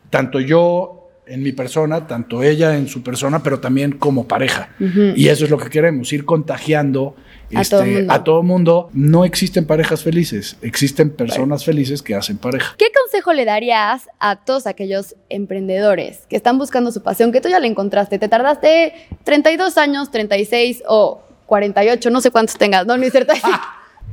tanto 0.09 0.39
yo 0.39 1.04
en 1.27 1.43
mi 1.43 1.51
persona, 1.51 2.07
tanto 2.07 2.43
ella 2.43 2.77
en 2.77 2.87
su 2.87 3.03
persona, 3.03 3.41
pero 3.43 3.59
también 3.59 3.93
como 3.93 4.27
pareja. 4.27 4.69
Y 5.15 5.27
eso 5.27 5.45
es 5.45 5.51
lo 5.51 5.57
que 5.57 5.69
queremos, 5.69 6.11
ir 6.13 6.25
contagiando 6.25 7.15
A 7.53 7.61
este, 7.61 7.75
todo 7.75 7.85
mundo. 7.85 8.13
a 8.13 8.23
todo 8.23 8.43
mundo. 8.43 8.89
No 8.93 9.25
existen 9.25 9.65
parejas 9.65 10.03
felices, 10.03 10.57
existen 10.61 11.09
personas 11.09 11.65
felices 11.65 12.01
que 12.01 12.15
hacen 12.15 12.37
pareja. 12.37 12.75
¿Qué 12.77 12.87
consejo 13.03 13.33
le 13.33 13.45
darías 13.45 14.07
a 14.19 14.37
todos 14.37 14.67
aquellos 14.67 15.15
emprendedores 15.29 16.25
que 16.29 16.35
están 16.35 16.57
buscando 16.57 16.91
su 16.91 17.01
pasión, 17.01 17.31
que 17.31 17.41
tú 17.41 17.49
ya 17.49 17.59
la 17.59 17.67
encontraste? 17.67 18.19
Te 18.19 18.27
tardaste 18.27 18.93
32 19.23 19.77
años, 19.77 20.11
36 20.11 20.83
o 20.87 21.21
48, 21.45 22.09
no 22.09 22.21
sé 22.21 22.31
cuántos 22.31 22.57
tengas, 22.57 22.85
no, 22.85 22.97
no 22.97 23.03
es 23.03 23.11
cierto. 23.11 23.33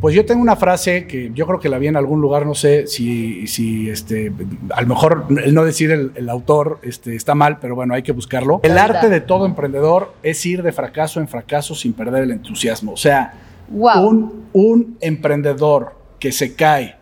Pues 0.03 0.15
yo 0.17 0.27
tengo 0.27 0.43
una 0.43 0.57
frase 0.57 1.07
que 1.07 1.31
yo 1.33 1.47
creo 1.47 1.61
que 1.61 1.69
la 1.69 1.79
vi 1.79 1.87
en 1.87 1.97
algún 1.97 2.21
lugar, 2.21 2.45
no 2.45 2.55
sé 2.55 2.89
si, 2.89 3.47
si 3.47 3.89
este, 3.89 4.33
a 4.75 4.83
lo 4.83 4.89
mejor 4.89 5.27
el 5.45 5.55
no 5.55 5.65
decir 5.65 5.93
el, 5.93 6.11
el 6.17 6.29
autor 6.29 6.81
este, 6.83 7.15
está 7.15 7.35
mal, 7.37 7.59
pero 7.61 7.77
bueno, 7.77 7.95
hay 7.95 8.03
que 8.03 8.11
buscarlo. 8.11 8.59
El 8.65 8.77
arte 8.79 9.09
de 9.09 9.21
todo 9.21 9.47
emprendedor 9.47 10.13
es 10.25 10.45
ir 10.45 10.65
de 10.65 10.73
fracaso 10.73 11.21
en 11.21 11.29
fracaso 11.29 11.77
sin 11.77 11.93
perder 11.93 12.25
el 12.25 12.33
entusiasmo. 12.33 12.93
O 12.93 12.97
sea, 12.97 13.33
Wow. 13.69 14.07
un, 14.09 14.45
un 14.53 14.97
emprendedor 15.01 15.95
que 16.19 16.33
se 16.33 16.55
cae 16.55 16.97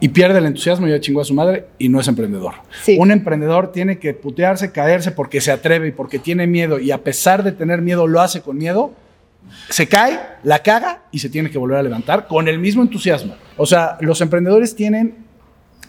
y 0.00 0.08
pierde 0.08 0.38
el 0.38 0.46
entusiasmo 0.46 0.88
ya 0.88 0.98
chingó 1.00 1.20
a 1.20 1.24
su 1.24 1.34
madre 1.34 1.66
y 1.78 1.88
no 1.90 2.00
es 2.00 2.08
emprendedor. 2.08 2.54
Sí. 2.82 2.96
Un 2.98 3.10
emprendedor 3.10 3.70
tiene 3.70 3.98
que 3.98 4.12
putearse, 4.14 4.72
caerse 4.72 5.12
porque 5.12 5.40
se 5.42 5.52
atreve 5.52 5.88
y 5.88 5.92
porque 5.92 6.18
tiene 6.18 6.46
miedo 6.46 6.78
y 6.80 6.90
a 6.90 7.04
pesar 7.04 7.44
de 7.44 7.52
tener 7.52 7.82
miedo 7.82 8.06
lo 8.06 8.20
hace 8.22 8.40
con 8.40 8.56
miedo 8.56 8.92
se 9.68 9.88
cae, 9.88 10.20
la 10.42 10.60
caga 10.60 11.02
y 11.10 11.18
se 11.18 11.28
tiene 11.28 11.50
que 11.50 11.58
volver 11.58 11.78
a 11.78 11.82
levantar 11.82 12.26
con 12.26 12.48
el 12.48 12.58
mismo 12.58 12.82
entusiasmo. 12.82 13.34
O 13.56 13.66
sea, 13.66 13.96
los 14.00 14.20
emprendedores 14.20 14.74
tienen 14.74 15.16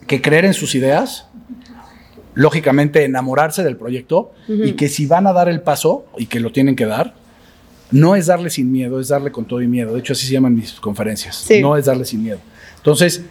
que 0.07 0.21
creer 0.21 0.45
en 0.45 0.53
sus 0.53 0.75
ideas, 0.75 1.27
lógicamente 2.33 3.03
enamorarse 3.03 3.63
del 3.63 3.77
proyecto 3.77 4.33
y 4.47 4.73
que 4.73 4.89
si 4.89 5.05
van 5.05 5.27
a 5.27 5.33
dar 5.33 5.49
el 5.49 5.61
paso 5.61 6.05
y 6.17 6.27
que 6.27 6.39
lo 6.39 6.51
tienen 6.51 6.75
que 6.75 6.85
dar, 6.85 7.15
no 7.91 8.15
es 8.15 8.25
darle 8.25 8.49
sin 8.49 8.71
miedo, 8.71 8.99
es 8.99 9.07
darle 9.07 9.31
con 9.31 9.45
todo 9.45 9.61
y 9.61 9.67
miedo. 9.67 9.93
De 9.93 9.99
hecho, 9.99 10.13
así 10.13 10.25
se 10.27 10.33
llaman 10.33 10.55
mis 10.55 10.73
conferencias. 10.73 11.35
Sí. 11.35 11.61
No 11.61 11.77
es 11.77 11.85
darle 11.85 12.05
sin 12.05 12.23
miedo. 12.23 12.39
Entonces, 12.77 13.23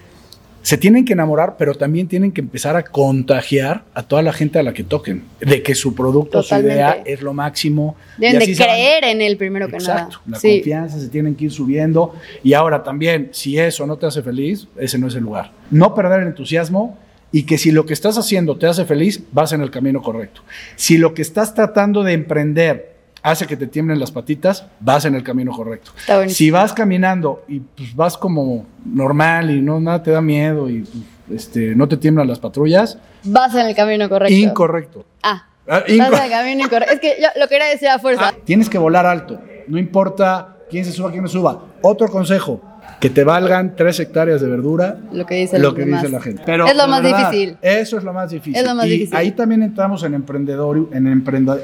se 0.64 0.78
tienen 0.78 1.04
que 1.04 1.12
enamorar, 1.12 1.56
pero 1.58 1.74
también 1.74 2.08
tienen 2.08 2.32
que 2.32 2.40
empezar 2.40 2.74
a 2.74 2.82
contagiar 2.84 3.84
a 3.92 4.02
toda 4.02 4.22
la 4.22 4.32
gente 4.32 4.58
a 4.58 4.62
la 4.62 4.72
que 4.72 4.82
toquen, 4.82 5.22
de 5.38 5.62
que 5.62 5.74
su 5.74 5.94
producto, 5.94 6.40
Totalmente. 6.42 6.72
su 6.72 6.76
idea 6.78 7.02
es 7.04 7.20
lo 7.20 7.34
máximo. 7.34 7.96
Deben 8.16 8.38
de 8.38 8.56
creer 8.56 9.04
en 9.04 9.20
él 9.20 9.36
primero 9.36 9.68
que 9.68 9.76
Exacto, 9.76 10.20
nada. 10.24 10.36
la 10.36 10.38
Sí. 10.40 10.56
confianza 10.56 10.98
se 10.98 11.08
tienen 11.10 11.34
que 11.34 11.44
ir 11.44 11.52
subiendo. 11.52 12.14
Y 12.42 12.54
ahora 12.54 12.82
también, 12.82 13.28
si 13.32 13.58
eso 13.58 13.86
no 13.86 13.98
te 13.98 14.06
hace 14.06 14.22
feliz, 14.22 14.66
ese 14.78 14.96
no 14.98 15.08
es 15.08 15.14
el 15.16 15.22
lugar. 15.24 15.52
No 15.70 15.94
perder 15.94 16.22
el 16.22 16.28
entusiasmo 16.28 16.98
y 17.30 17.42
que 17.42 17.58
si 17.58 17.70
lo 17.70 17.84
que 17.84 17.92
estás 17.92 18.16
haciendo 18.16 18.56
te 18.56 18.66
hace 18.66 18.86
feliz, 18.86 19.22
vas 19.32 19.52
en 19.52 19.60
el 19.60 19.70
camino 19.70 20.00
correcto. 20.00 20.40
Si 20.76 20.96
lo 20.96 21.12
que 21.12 21.20
estás 21.20 21.52
tratando 21.54 22.02
de 22.02 22.14
emprender 22.14 22.93
hace 23.24 23.46
que 23.46 23.56
te 23.56 23.66
tiemblen 23.66 23.98
las 23.98 24.12
patitas, 24.12 24.66
vas 24.80 25.06
en 25.06 25.14
el 25.14 25.24
camino 25.24 25.50
correcto. 25.52 25.92
Si 26.28 26.50
vas 26.50 26.74
caminando 26.74 27.42
y 27.48 27.58
pues, 27.60 27.96
vas 27.96 28.18
como 28.18 28.66
normal 28.84 29.50
y 29.50 29.62
no 29.62 29.80
nada 29.80 30.02
te 30.02 30.10
da 30.10 30.20
miedo 30.20 30.68
y 30.68 30.80
pues, 31.26 31.40
este, 31.40 31.74
no 31.74 31.88
te 31.88 31.96
tiemblan 31.96 32.28
las 32.28 32.38
patrullas, 32.38 32.98
Vas 33.24 33.54
en 33.54 33.66
el 33.66 33.74
camino 33.74 34.08
correcto. 34.10 34.34
incorrecto. 34.36 35.04
Ah, 35.22 35.46
Ah, 35.66 35.78
vas 35.80 35.88
en 35.88 36.24
el 36.24 36.30
camino 36.30 36.64
incorrecto. 36.64 36.92
Es 36.92 37.00
que 37.00 37.16
yo 37.18 37.28
lo 37.40 37.48
quería 37.48 37.66
decir 37.68 37.88
a 37.88 37.98
fuerza. 37.98 38.34
Tienes 38.44 38.68
que 38.68 38.76
volar 38.76 39.06
alto. 39.06 39.40
No 39.66 39.78
importa 39.78 40.58
quién 40.68 40.84
se 40.84 40.92
suba, 40.92 41.10
quién 41.10 41.22
no 41.22 41.28
suba. 41.30 41.62
Otro 41.80 42.06
consejo, 42.08 42.60
que 43.00 43.10
te 43.10 43.22
valgan 43.24 43.76
tres 43.76 44.00
hectáreas 44.00 44.40
de 44.40 44.48
verdura. 44.48 44.98
Lo 45.12 45.26
que 45.26 45.34
dicen 45.34 45.60
lo 45.60 45.74
que 45.74 45.84
dice 45.84 46.08
la 46.08 46.20
gente. 46.20 46.42
Pero 46.46 46.66
Es 46.66 46.76
lo 46.76 46.88
más 46.88 47.02
verdad, 47.02 47.30
difícil. 47.30 47.56
Eso 47.60 47.98
es 47.98 48.04
lo 48.04 48.12
más 48.12 48.30
difícil. 48.30 48.56
Es 48.56 48.66
lo 48.66 48.74
más 48.74 48.86
y 48.86 48.90
difícil. 48.90 49.16
ahí 49.16 49.32
también 49.32 49.62
entramos 49.62 50.02
en 50.04 50.14
emprendedor, 50.14 50.88
en 50.92 51.06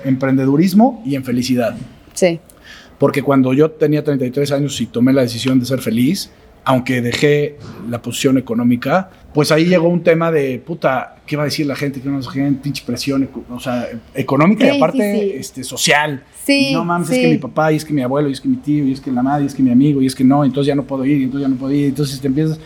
emprendedurismo 0.05 1.03
y 1.07 1.15
en 1.15 1.25
felicidad. 1.25 1.75
Sí. 2.15 2.41
Porque 2.99 3.23
cuando 3.23 3.55
yo 3.55 3.71
tenía 3.71 4.05
33 4.05 4.53
años 4.53 4.79
y 4.81 4.87
tomé 4.87 5.13
la 5.15 5.23
decisión 5.23 5.59
de 5.59 5.65
ser 5.67 5.81
feliz, 5.81 6.31
aunque 6.65 7.01
dejé 7.01 7.57
la 7.89 8.01
posición 8.03 8.39
económica, 8.39 9.11
pues 9.33 9.53
ahí 9.53 9.65
llegó 9.65 9.89
un 9.89 10.03
tema 10.03 10.31
de, 10.31 10.59
puta, 10.59 11.17
¿qué 11.27 11.37
va 11.37 11.43
a 11.43 11.47
decir 11.47 11.67
la 11.67 11.77
gente? 11.77 12.01
¿Qué 12.01 12.09
va 12.09 12.17
a 12.17 12.19
decir 12.19 12.37
la 12.37 12.45
gente? 12.47 12.61
Pinche 12.63 12.85
presión, 12.85 13.29
o 13.51 13.61
sea, 13.61 13.89
económica 14.15 14.67
Qué 14.67 14.75
y 14.75 14.77
aparte 14.77 15.13
difícil. 15.13 15.41
este, 15.41 15.65
social. 15.65 16.25
Sí, 16.45 16.73
no 16.73 16.85
mames, 16.85 17.09
es 17.11 17.17
sí. 17.17 17.23
que 17.23 17.29
mi 17.29 17.39
papá, 17.39 17.73
y 17.73 17.77
es 17.77 17.85
que 17.85 17.93
mi 17.93 18.03
abuelo, 18.03 18.29
y 18.29 18.33
es 18.33 18.41
que 18.41 18.49
mi 18.49 18.57
tío, 18.57 18.85
y 18.85 18.93
es 18.93 19.01
que 19.01 19.11
la 19.11 19.23
madre, 19.23 19.45
y 19.45 19.47
es 19.47 19.55
que 19.55 19.63
mi 19.63 19.71
amigo, 19.71 20.03
y 20.03 20.07
es 20.07 20.15
que 20.15 20.25
no, 20.25 20.45
entonces 20.45 20.69
ya 20.69 20.75
no 20.75 20.85
puedo 20.85 21.05
ir, 21.05 21.21
y 21.21 21.25
entonces 21.25 21.43
ya 21.43 21.49
no 21.49 21.57
puedo 21.57 21.73
ir, 21.73 21.87
entonces 21.87 22.21
te 22.21 22.27
empiezas... 22.27 22.59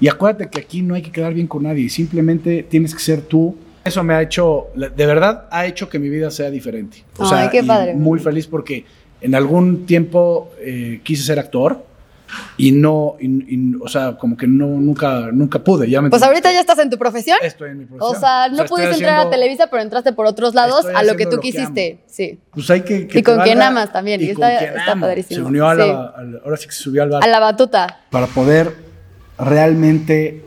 Y 0.00 0.06
acuérdate 0.08 0.48
que 0.48 0.60
aquí 0.60 0.80
no 0.80 0.94
hay 0.94 1.02
que 1.02 1.10
quedar 1.10 1.34
bien 1.34 1.46
con 1.48 1.64
nadie, 1.64 1.88
simplemente 1.88 2.62
tienes 2.62 2.94
que 2.94 3.00
ser 3.00 3.20
tú 3.22 3.56
Eso 3.84 4.04
me 4.04 4.14
ha 4.14 4.22
hecho, 4.22 4.68
de 4.74 5.06
verdad, 5.06 5.46
ha 5.50 5.66
hecho 5.66 5.88
que 5.88 5.98
mi 5.98 6.08
vida 6.08 6.30
sea 6.30 6.50
diferente. 6.50 7.04
O 7.16 7.24
Ay, 7.24 7.28
sea, 7.28 7.50
qué 7.50 7.64
padre. 7.64 7.94
muy 7.94 8.18
feliz 8.20 8.46
porque 8.46 8.84
en 9.20 9.34
algún 9.34 9.86
tiempo 9.86 10.52
eh, 10.60 11.00
quise 11.02 11.24
ser 11.24 11.38
actor 11.38 11.84
y 12.56 12.72
no, 12.72 13.16
y- 13.20 13.26
y- 13.54 13.74
o 13.80 13.88
sea, 13.88 14.16
como 14.16 14.36
que 14.36 14.46
no, 14.46 14.66
nunca, 14.66 15.30
nunca 15.32 15.58
pude. 15.58 15.88
Ya 15.88 16.00
me 16.02 16.10
Pues 16.10 16.22
ahorita 16.22 16.52
ya 16.52 16.60
estás 16.60 16.78
en 16.78 16.90
tu 16.90 16.98
profesión. 16.98 17.38
Estoy 17.42 17.70
en 17.70 17.78
mi 17.78 17.84
profesión. 17.86 18.16
O 18.16 18.20
sea, 18.20 18.48
no 18.48 18.64
pudiste 18.66 18.94
entrar 18.94 19.26
a 19.26 19.30
Televisa, 19.30 19.68
pero 19.70 19.82
entraste 19.82 20.12
por 20.12 20.26
otros 20.26 20.54
lados 20.54 20.86
a 20.94 21.02
lo 21.04 21.16
que 21.16 21.24
tú 21.26 21.36
lo 21.36 21.40
que 21.42 21.50
quisiste. 21.52 22.00
sí. 22.06 22.38
Pues 22.52 22.68
hay 22.70 22.82
que. 22.82 23.06
que 23.06 23.20
Y 23.20 23.22
con 23.22 23.40
quien 23.40 23.62
amas 23.62 23.92
también, 23.92 24.20
y 24.20 24.24
y 24.24 24.30
está- 24.30 24.48
con 24.50 24.58
quien 24.58 24.78
está 24.78 24.92
amo. 24.92 25.06
padrísimo. 25.06 25.40
Se 25.40 25.46
unió 25.48 25.68
a 25.68 25.74
la, 25.74 25.84
Sí. 25.84 25.90
ahora 26.44 26.56
sí 26.56 26.66
que 26.66 26.72
se 26.72 26.82
subió 26.82 27.02
al 27.04 27.14
A 27.14 27.26
la 27.26 27.40
batuta. 27.40 28.00
Para 28.10 28.26
poder 28.26 28.74
realmente 29.38 30.44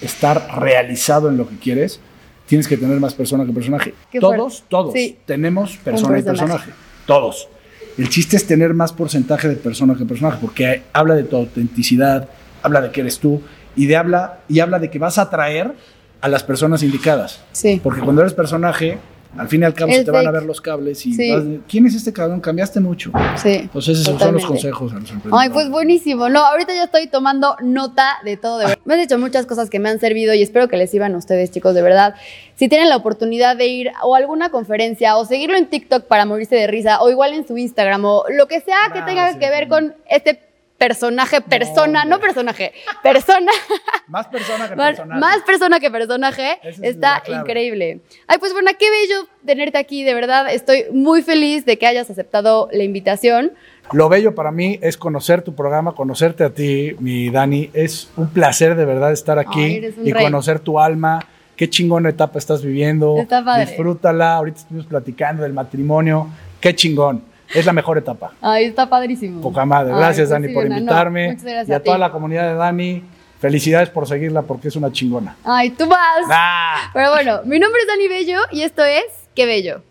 estar 0.00 0.60
realizado 0.60 1.28
en 1.28 1.36
lo 1.36 1.48
que 1.48 1.56
quieres, 1.56 2.00
tienes 2.46 2.68
que 2.68 2.76
tener 2.76 3.00
más 3.00 3.14
persona 3.14 3.44
que 3.46 3.52
personaje. 3.52 3.94
Qué 4.10 4.20
todos, 4.20 4.36
fuerte. 4.36 4.66
todos 4.68 4.92
Sí. 4.92 5.18
tenemos 5.26 5.76
persona 5.78 6.18
y 6.18 6.22
personaje. 6.22 6.70
Todos. 7.06 7.48
El 7.96 8.08
chiste 8.08 8.36
es 8.36 8.46
tener 8.46 8.74
más 8.74 8.92
porcentaje 8.92 9.48
de 9.48 9.56
persona 9.56 9.94
que 9.94 10.04
personaje, 10.04 10.38
porque 10.40 10.82
habla 10.92 11.14
de 11.14 11.24
tu 11.24 11.36
autenticidad, 11.36 12.28
habla 12.62 12.80
de 12.80 12.90
que 12.90 13.02
eres 13.02 13.18
tú 13.18 13.40
y 13.76 13.86
de 13.86 13.96
habla 13.96 14.40
y 14.48 14.60
habla 14.60 14.78
de 14.78 14.90
que 14.90 14.98
vas 14.98 15.18
a 15.18 15.22
atraer 15.22 15.72
a 16.20 16.28
las 16.28 16.42
personas 16.42 16.82
indicadas. 16.82 17.40
Sí. 17.52 17.80
Porque 17.82 18.00
cuando 18.00 18.22
eres 18.22 18.34
personaje, 18.34 18.98
al 19.36 19.48
fin 19.48 19.62
y 19.62 19.64
al 19.64 19.74
cabo 19.74 19.90
Es 19.90 19.98
se 19.98 20.04
te 20.04 20.10
van 20.10 20.22
a 20.22 20.30
fake. 20.30 20.34
ver 20.34 20.42
los 20.44 20.60
cables 20.60 21.04
y 21.06 21.14
Sí. 21.14 21.30
vas 21.32 21.44
de, 21.44 21.60
¿quién 21.68 21.86
es 21.86 21.94
este 21.94 22.12
cabrón? 22.12 22.40
Cambiaste 22.40 22.80
mucho. 22.80 23.10
Sí. 23.36 23.54
Entonces 23.62 24.00
esos 24.00 24.18
son 24.20 24.34
los 24.34 24.44
consejos 24.46 24.92
a 24.92 24.96
los. 25.00 25.12
Ay, 25.32 25.48
pues 25.50 25.68
buenísimo. 25.70 26.28
No, 26.28 26.44
ahorita 26.44 26.74
ya 26.74 26.84
estoy 26.84 27.06
tomando 27.08 27.56
nota 27.62 28.18
de 28.24 28.36
todo. 28.36 28.58
De 28.58 28.66
verdad. 28.66 28.78
Me 28.84 28.94
has 28.94 29.00
dicho 29.00 29.18
muchas 29.18 29.46
cosas 29.46 29.70
que 29.70 29.78
me 29.78 29.88
han 29.88 29.98
servido 30.00 30.34
y 30.34 30.42
espero 30.42 30.68
que 30.68 30.76
les 30.76 30.90
sirvan 30.90 31.14
a 31.14 31.18
ustedes, 31.18 31.50
chicos, 31.50 31.74
de 31.74 31.82
verdad. 31.82 32.14
Si 32.56 32.68
tienen 32.68 32.88
la 32.88 32.96
oportunidad 32.96 33.56
de 33.56 33.66
ir 33.66 33.90
o 34.02 34.14
a 34.14 34.18
alguna 34.18 34.50
conferencia 34.50 35.16
o 35.16 35.24
seguirlo 35.24 35.56
en 35.56 35.66
TikTok 35.66 36.04
para 36.04 36.24
morirse 36.24 36.54
de 36.54 36.66
risa 36.66 37.00
o 37.02 37.10
igual 37.10 37.32
en 37.34 37.46
su 37.46 37.56
Instagram 37.58 38.04
o 38.04 38.24
lo 38.30 38.46
que 38.46 38.60
sea 38.60 38.76
que 38.92 39.00
No, 39.00 39.06
tenga 39.06 39.32
sí, 39.32 39.38
que 39.38 39.50
ver 39.50 39.68
con 39.68 39.94
este 40.08 40.38
personaje, 40.84 41.40
persona, 41.40 42.04
no, 42.04 42.20
personaje, 42.20 42.72
persona, 43.02 43.50
Más 44.06 44.26
persona 44.26 44.68
que 44.68 44.76
personaje. 44.76 45.20
más 45.20 45.38
persona 45.42 45.80
que 45.80 45.90
personaje, 45.90 46.58
es 46.62 46.78
está 46.82 47.22
increíble. 47.26 48.00
Ay, 48.26 48.36
pues 48.38 48.52
bueno, 48.52 48.70
qué 48.78 48.90
bello 48.90 49.26
tenerte 49.46 49.78
aquí, 49.78 50.02
de 50.04 50.12
verdad. 50.12 50.52
Estoy 50.52 50.84
muy 50.92 51.22
feliz 51.22 51.64
de 51.64 51.78
que 51.78 51.86
hayas 51.86 52.10
aceptado 52.10 52.68
la 52.70 52.82
invitación. 52.84 53.52
Lo 53.92 54.10
bello 54.10 54.34
para 54.34 54.50
mí 54.52 54.78
es 54.82 54.98
conocer 54.98 55.40
tu 55.40 55.54
programa, 55.54 55.94
conocerte 55.94 56.44
a 56.44 56.50
ti, 56.50 56.94
mi 56.98 57.30
Dani. 57.30 57.70
Es 57.72 58.10
un 58.16 58.28
placer 58.28 58.74
de 58.76 58.84
verdad 58.84 59.10
estar 59.10 59.38
aquí 59.38 59.62
Ay, 59.62 59.94
y 60.04 60.12
rey. 60.12 60.24
conocer 60.24 60.60
tu 60.60 60.78
alma. 60.78 61.20
Qué 61.56 61.70
chingona 61.70 62.10
etapa 62.10 62.38
estás 62.38 62.62
viviendo. 62.62 63.16
Está 63.18 63.42
padre. 63.42 63.66
Disfrútala. 63.66 64.34
Ahorita 64.36 64.58
estuvimos 64.58 64.86
platicando 64.86 65.44
del 65.44 65.54
matrimonio. 65.54 66.28
Qué 66.60 66.74
chingón. 66.74 67.22
Es 67.52 67.66
la 67.66 67.72
mejor 67.72 67.98
etapa. 67.98 68.32
Ay, 68.40 68.66
está 68.66 68.88
padrísimo. 68.88 69.40
Poca 69.40 69.64
madre. 69.64 69.94
Gracias, 69.94 70.28
pues 70.28 70.30
Dani, 70.30 70.52
por 70.52 70.68
no, 70.68 70.76
invitarme. 70.76 71.28
muchas 71.28 71.44
gracias 71.44 71.68
y 71.68 71.72
a, 71.72 71.82
toda 71.82 71.98
la 71.98 72.10
comunidad 72.10 72.48
de 72.50 72.54
Dani, 72.54 73.04
felicidades 73.40 73.90
por 73.90 74.06
seguirla 74.06 74.42
porque 74.42 74.68
es 74.68 74.76
una 74.76 74.90
chingona. 74.90 75.36
Ay, 75.44 75.70
tú 75.70 75.86
vas. 75.86 76.90
Pero 76.92 77.10
bueno, 77.10 77.40
mi 77.44 77.58
nombre 77.58 77.80
es 77.82 77.88
Dani 77.88 78.08
Bello 78.08 78.40
y 78.50 78.62
esto 78.62 78.84
es 78.84 79.04
Qué 79.34 79.46
Bello. 79.46 79.82